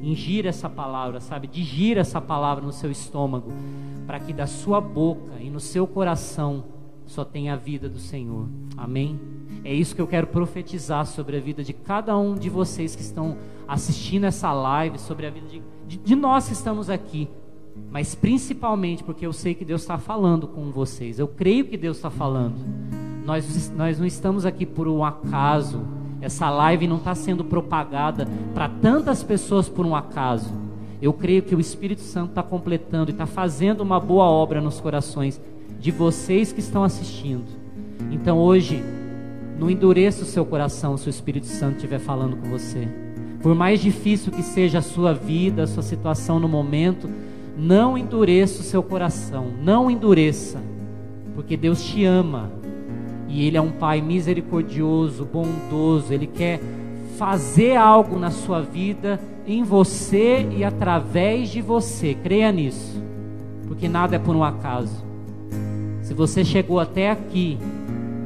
ingira 0.00 0.48
essa 0.48 0.70
palavra, 0.70 1.18
sabe? 1.18 1.48
Digira 1.48 2.02
essa 2.02 2.20
palavra 2.20 2.64
no 2.64 2.70
seu 2.70 2.88
estômago, 2.88 3.52
para 4.06 4.20
que 4.20 4.32
da 4.32 4.46
sua 4.46 4.80
boca 4.80 5.32
e 5.40 5.50
no 5.50 5.58
seu 5.58 5.88
coração 5.88 6.62
só 7.04 7.24
tenha 7.24 7.54
a 7.54 7.56
vida 7.56 7.88
do 7.88 7.98
Senhor. 7.98 8.46
Amém? 8.76 9.18
É 9.64 9.74
isso 9.74 9.92
que 9.92 10.00
eu 10.00 10.06
quero 10.06 10.28
profetizar 10.28 11.04
sobre 11.04 11.36
a 11.36 11.40
vida 11.40 11.64
de 11.64 11.72
cada 11.72 12.16
um 12.16 12.36
de 12.36 12.48
vocês 12.48 12.94
que 12.94 13.02
estão 13.02 13.36
assistindo 13.66 14.22
essa 14.22 14.52
live, 14.52 14.96
sobre 14.96 15.26
a 15.26 15.30
vida 15.30 15.48
de, 15.48 15.60
de, 15.84 15.96
de 15.96 16.14
nós 16.14 16.46
que 16.46 16.52
estamos 16.52 16.88
aqui. 16.88 17.28
Mas 17.90 18.14
principalmente 18.14 19.02
porque 19.02 19.26
eu 19.26 19.32
sei 19.32 19.52
que 19.52 19.64
Deus 19.64 19.80
está 19.80 19.98
falando 19.98 20.46
com 20.46 20.70
vocês. 20.70 21.18
Eu 21.18 21.26
creio 21.26 21.64
que 21.64 21.76
Deus 21.76 21.96
está 21.96 22.08
falando. 22.08 22.54
Nós, 23.24 23.68
nós 23.70 23.98
não 23.98 24.06
estamos 24.06 24.46
aqui 24.46 24.64
por 24.64 24.86
um 24.86 25.04
acaso. 25.04 25.95
Essa 26.26 26.50
live 26.50 26.88
não 26.88 26.96
está 26.96 27.14
sendo 27.14 27.44
propagada 27.44 28.26
para 28.52 28.68
tantas 28.68 29.22
pessoas 29.22 29.68
por 29.68 29.86
um 29.86 29.94
acaso. 29.94 30.52
Eu 31.00 31.12
creio 31.12 31.40
que 31.40 31.54
o 31.54 31.60
Espírito 31.60 32.00
Santo 32.00 32.30
está 32.30 32.42
completando 32.42 33.12
e 33.12 33.14
está 33.14 33.26
fazendo 33.26 33.80
uma 33.80 34.00
boa 34.00 34.24
obra 34.24 34.60
nos 34.60 34.80
corações 34.80 35.40
de 35.78 35.92
vocês 35.92 36.50
que 36.50 36.58
estão 36.58 36.82
assistindo. 36.82 37.44
Então 38.10 38.38
hoje, 38.38 38.82
não 39.56 39.70
endureça 39.70 40.24
o 40.24 40.26
seu 40.26 40.44
coração 40.44 40.96
se 40.96 41.08
o 41.08 41.10
Espírito 41.10 41.46
Santo 41.46 41.76
estiver 41.76 42.00
falando 42.00 42.36
com 42.36 42.50
você. 42.50 42.88
Por 43.40 43.54
mais 43.54 43.80
difícil 43.80 44.32
que 44.32 44.42
seja 44.42 44.80
a 44.80 44.82
sua 44.82 45.14
vida, 45.14 45.62
a 45.62 45.66
sua 45.68 45.84
situação 45.84 46.40
no 46.40 46.48
momento, 46.48 47.08
não 47.56 47.96
endureça 47.96 48.62
o 48.62 48.64
seu 48.64 48.82
coração, 48.82 49.52
não 49.62 49.88
endureça, 49.88 50.60
porque 51.36 51.56
Deus 51.56 51.84
te 51.84 52.04
ama 52.04 52.50
e 53.28 53.46
Ele 53.46 53.56
é 53.56 53.60
um 53.60 53.72
Pai 53.72 54.00
misericordioso, 54.00 55.24
bondoso, 55.24 56.12
Ele 56.12 56.26
quer 56.26 56.60
fazer 57.16 57.76
algo 57.76 58.18
na 58.18 58.30
sua 58.30 58.60
vida, 58.60 59.18
em 59.46 59.62
você 59.62 60.46
e 60.56 60.64
através 60.64 61.48
de 61.48 61.60
você, 61.60 62.14
creia 62.14 62.52
nisso, 62.52 63.02
porque 63.66 63.88
nada 63.88 64.16
é 64.16 64.18
por 64.18 64.36
um 64.36 64.44
acaso. 64.44 65.04
Se 66.02 66.14
você 66.14 66.44
chegou 66.44 66.78
até 66.78 67.10
aqui 67.10 67.58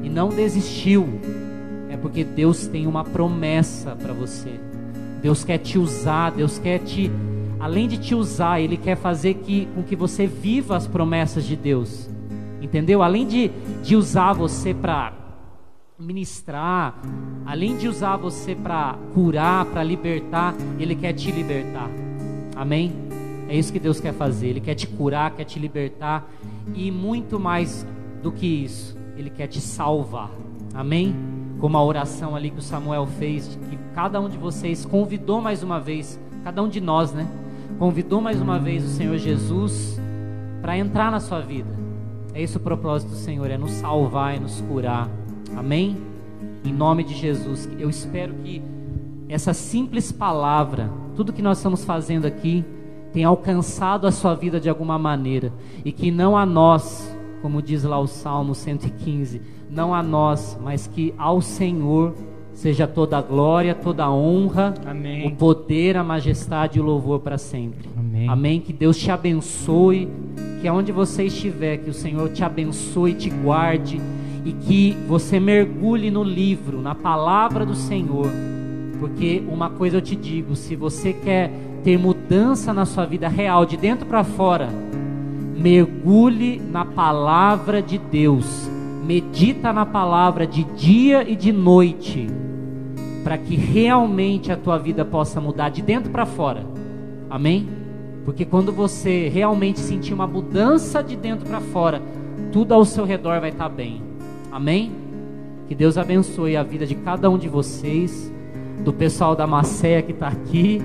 e 0.02 0.08
não 0.08 0.28
desistiu, 0.28 1.08
é 1.88 1.96
porque 1.96 2.24
Deus 2.24 2.66
tem 2.66 2.86
uma 2.86 3.04
promessa 3.04 3.96
para 3.96 4.12
você. 4.12 4.50
Deus 5.22 5.44
quer 5.44 5.58
te 5.58 5.78
usar, 5.78 6.30
Deus 6.30 6.58
quer 6.58 6.78
te, 6.78 7.10
além 7.58 7.86
de 7.86 7.98
te 7.98 8.14
usar, 8.14 8.60
Ele 8.60 8.76
quer 8.76 8.96
fazer 8.96 9.34
que, 9.34 9.68
com 9.74 9.82
que 9.82 9.94
você 9.94 10.26
viva 10.26 10.76
as 10.76 10.86
promessas 10.86 11.44
de 11.44 11.56
Deus. 11.56 12.08
Entendeu? 12.70 13.02
Além 13.02 13.26
de, 13.26 13.50
de 13.82 13.96
usar 13.96 14.32
você 14.32 14.72
para 14.72 15.12
ministrar, 15.98 17.02
além 17.44 17.76
de 17.76 17.88
usar 17.88 18.16
você 18.16 18.54
para 18.54 18.96
curar, 19.12 19.64
para 19.66 19.82
libertar, 19.82 20.54
Ele 20.78 20.94
quer 20.94 21.12
te 21.12 21.32
libertar. 21.32 21.90
Amém? 22.54 22.92
É 23.48 23.56
isso 23.56 23.72
que 23.72 23.80
Deus 23.80 23.98
quer 23.98 24.14
fazer. 24.14 24.46
Ele 24.46 24.60
quer 24.60 24.76
te 24.76 24.86
curar, 24.86 25.32
quer 25.32 25.42
te 25.42 25.58
libertar 25.58 26.30
e 26.72 26.92
muito 26.92 27.40
mais 27.40 27.84
do 28.22 28.30
que 28.30 28.46
isso, 28.46 28.96
Ele 29.16 29.30
quer 29.30 29.48
te 29.48 29.60
salvar. 29.60 30.30
Amém? 30.72 31.12
Como 31.58 31.76
a 31.76 31.84
oração 31.84 32.36
ali 32.36 32.50
que 32.50 32.60
o 32.60 32.62
Samuel 32.62 33.08
fez, 33.18 33.58
que 33.68 33.76
cada 33.96 34.20
um 34.20 34.28
de 34.28 34.38
vocês 34.38 34.86
convidou 34.86 35.40
mais 35.40 35.64
uma 35.64 35.80
vez, 35.80 36.20
cada 36.44 36.62
um 36.62 36.68
de 36.68 36.80
nós, 36.80 37.12
né? 37.12 37.26
Convidou 37.80 38.20
mais 38.20 38.40
uma 38.40 38.60
vez 38.60 38.84
o 38.84 38.88
Senhor 38.88 39.18
Jesus 39.18 40.00
para 40.62 40.78
entrar 40.78 41.10
na 41.10 41.18
sua 41.18 41.40
vida. 41.40 41.79
É 42.34 42.42
esse 42.42 42.56
o 42.56 42.60
propósito 42.60 43.10
do 43.10 43.16
Senhor, 43.16 43.50
é 43.50 43.58
nos 43.58 43.72
salvar, 43.72 44.36
é 44.36 44.38
nos 44.38 44.60
curar. 44.62 45.08
Amém? 45.56 45.96
Em 46.64 46.72
nome 46.72 47.02
de 47.02 47.14
Jesus, 47.14 47.68
eu 47.78 47.90
espero 47.90 48.34
que 48.34 48.62
essa 49.28 49.52
simples 49.54 50.12
palavra, 50.12 50.90
tudo 51.16 51.32
que 51.32 51.42
nós 51.42 51.58
estamos 51.58 51.84
fazendo 51.84 52.26
aqui, 52.26 52.64
tenha 53.12 53.28
alcançado 53.28 54.06
a 54.06 54.12
sua 54.12 54.34
vida 54.34 54.60
de 54.60 54.68
alguma 54.68 54.98
maneira 54.98 55.52
e 55.84 55.90
que 55.90 56.10
não 56.10 56.36
a 56.36 56.46
nós, 56.46 57.14
como 57.42 57.60
diz 57.60 57.82
lá 57.82 57.98
o 57.98 58.06
Salmo 58.06 58.54
115, 58.54 59.40
não 59.68 59.94
a 59.94 60.02
nós, 60.02 60.58
mas 60.62 60.86
que 60.86 61.14
ao 61.18 61.40
Senhor 61.40 62.14
seja 62.52 62.86
toda 62.86 63.18
a 63.18 63.22
glória, 63.22 63.74
toda 63.74 64.04
a 64.04 64.12
honra, 64.12 64.74
Amém. 64.86 65.26
o 65.26 65.34
poder, 65.34 65.96
a 65.96 66.04
majestade 66.04 66.78
e 66.78 66.80
o 66.80 66.84
louvor 66.84 67.20
para 67.20 67.38
sempre. 67.38 67.88
Amém. 67.96 68.28
Amém. 68.28 68.60
Que 68.60 68.72
Deus 68.72 68.98
te 68.98 69.10
abençoe, 69.10 70.08
que 70.60 70.68
aonde 70.68 70.92
você 70.92 71.24
estiver, 71.24 71.78
que 71.78 71.90
o 71.90 71.94
Senhor 71.94 72.28
te 72.30 72.44
abençoe, 72.44 73.14
te 73.14 73.30
guarde 73.30 74.00
e 74.44 74.52
que 74.52 74.96
você 75.06 75.40
mergulhe 75.40 76.10
no 76.10 76.22
livro, 76.22 76.80
na 76.80 76.94
palavra 76.94 77.64
do 77.64 77.74
Senhor. 77.74 78.30
Porque 78.98 79.42
uma 79.48 79.70
coisa 79.70 79.96
eu 79.96 80.02
te 80.02 80.14
digo, 80.14 80.54
se 80.54 80.76
você 80.76 81.12
quer 81.12 81.50
ter 81.82 81.98
mudança 81.98 82.72
na 82.72 82.84
sua 82.84 83.06
vida 83.06 83.28
real, 83.28 83.64
de 83.64 83.76
dentro 83.76 84.06
para 84.06 84.22
fora, 84.22 84.68
mergulhe 85.56 86.60
na 86.60 86.84
palavra 86.84 87.80
de 87.80 87.96
Deus 87.96 88.68
medita 89.10 89.72
na 89.72 89.84
palavra 89.84 90.46
de 90.46 90.62
dia 90.62 91.28
e 91.28 91.34
de 91.34 91.50
noite, 91.50 92.28
para 93.24 93.36
que 93.36 93.56
realmente 93.56 94.52
a 94.52 94.56
tua 94.56 94.78
vida 94.78 95.04
possa 95.04 95.40
mudar 95.40 95.68
de 95.68 95.82
dentro 95.82 96.12
para 96.12 96.24
fora. 96.24 96.64
Amém? 97.28 97.79
Porque 98.24 98.44
quando 98.44 98.72
você 98.72 99.28
realmente 99.28 99.80
sentir 99.80 100.12
uma 100.12 100.26
mudança 100.26 101.02
de 101.02 101.16
dentro 101.16 101.46
para 101.46 101.60
fora, 101.60 102.02
tudo 102.52 102.74
ao 102.74 102.84
seu 102.84 103.04
redor 103.04 103.40
vai 103.40 103.50
estar 103.50 103.68
tá 103.68 103.74
bem. 103.74 104.02
Amém? 104.50 104.92
Que 105.68 105.74
Deus 105.74 105.96
abençoe 105.96 106.56
a 106.56 106.62
vida 106.62 106.86
de 106.86 106.94
cada 106.94 107.30
um 107.30 107.38
de 107.38 107.48
vocês, 107.48 108.32
do 108.84 108.92
pessoal 108.92 109.36
da 109.36 109.46
Macéia 109.46 110.02
que 110.02 110.12
está 110.12 110.28
aqui, 110.28 110.82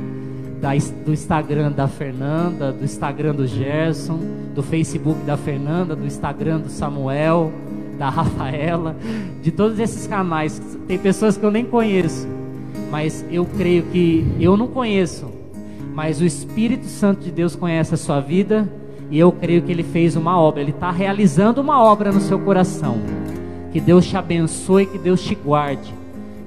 da, 0.62 0.71
do 1.06 1.12
Instagram 1.12 1.71
da 1.71 1.88
Fernanda, 1.88 2.71
do 2.71 2.84
Instagram 2.84 3.34
do 3.34 3.48
Gerson, 3.48 4.19
do 4.54 4.62
Facebook 4.62 5.19
da 5.26 5.38
Fernanda, 5.38 5.95
do 5.95 6.06
Instagram 6.06 6.60
do 6.60 6.69
Samuel 6.69 7.52
da 7.98 8.10
Rafaela, 8.10 8.95
de 9.41 9.52
todos 9.52 9.80
esses 9.80 10.06
canais. 10.08 10.62
Tem 10.88 10.98
pessoas 10.98 11.38
que 11.38 11.45
eu 11.45 11.52
nem 11.52 11.65
conheço, 11.65 12.28
mas 12.91 13.26
eu 13.32 13.45
creio 13.58 13.84
que 13.84 14.26
eu 14.39 14.56
não 14.56 14.67
conheço, 14.67 15.32
mas 15.96 16.20
o 16.20 16.26
Espírito 16.26 16.88
Santo 16.88 17.22
de 17.22 17.32
Deus 17.32 17.56
conhece 17.56 17.94
a 17.94 17.98
sua 17.98 18.20
vida 18.20 18.70
e 19.10 19.18
eu 19.18 19.32
creio 19.32 19.62
que 19.62 19.72
ele 19.72 19.82
fez 19.82 20.18
uma 20.18 20.38
obra, 20.38 20.62
ele 20.62 20.72
está 20.72 20.92
realizando 20.92 21.62
uma 21.62 21.82
obra 21.82 22.12
no 22.12 22.20
seu 22.20 22.38
coração. 22.38 22.98
Que 23.72 23.80
Deus 23.80 24.06
te 24.06 24.18
abençoe, 24.18 24.88
que 24.88 24.98
Deus 24.98 25.24
te 25.24 25.34
guarde. 25.34 25.94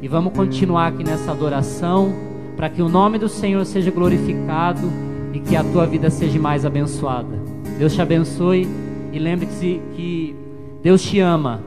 E 0.02 0.06
vamos 0.06 0.34
continuar 0.34 0.88
aqui 0.88 1.02
nessa 1.02 1.30
adoração, 1.30 2.12
para 2.58 2.68
que 2.68 2.82
o 2.82 2.90
nome 2.90 3.16
do 3.16 3.28
Senhor 3.28 3.64
seja 3.64 3.90
glorificado 3.90 4.92
e 5.32 5.40
que 5.40 5.56
a 5.56 5.64
tua 5.64 5.86
vida 5.86 6.10
seja 6.10 6.38
mais 6.38 6.66
abençoada. 6.66 7.40
Deus 7.78 7.94
te 7.94 8.02
abençoe 8.02 8.68
e 9.12 9.18
lembre-se 9.18 9.80
que 9.96 10.36
Deus 10.82 11.02
te 11.02 11.20
ama. 11.20 11.62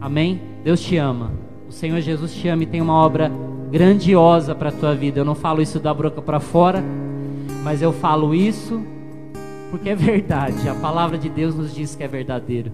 Amém? 0.00 0.40
Deus 0.64 0.80
te 0.80 0.96
ama. 0.96 1.30
O 1.68 1.72
Senhor 1.72 2.00
Jesus 2.00 2.32
te 2.32 2.48
ama 2.48 2.62
e 2.62 2.66
tem 2.66 2.80
uma 2.80 2.94
obra 2.94 3.30
grandiosa 3.70 4.54
para 4.54 4.70
a 4.70 4.72
tua 4.72 4.94
vida. 4.94 5.20
Eu 5.20 5.24
não 5.24 5.34
falo 5.34 5.62
isso 5.62 5.78
da 5.78 5.94
boca 5.94 6.20
para 6.20 6.40
fora, 6.40 6.82
mas 7.62 7.80
eu 7.80 7.92
falo 7.92 8.34
isso 8.34 8.82
porque 9.70 9.90
é 9.90 9.94
verdade. 9.94 10.68
A 10.68 10.74
palavra 10.74 11.16
de 11.16 11.28
Deus 11.28 11.54
nos 11.54 11.74
diz 11.74 11.94
que 11.94 12.02
é 12.02 12.08
verdadeiro. 12.08 12.72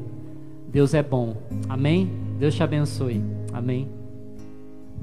Deus 0.68 0.94
é 0.94 1.02
bom. 1.02 1.37
Amém? 1.68 2.11
Deus 2.38 2.54
te 2.54 2.62
abençoe. 2.62 3.22
Amém. 3.52 3.95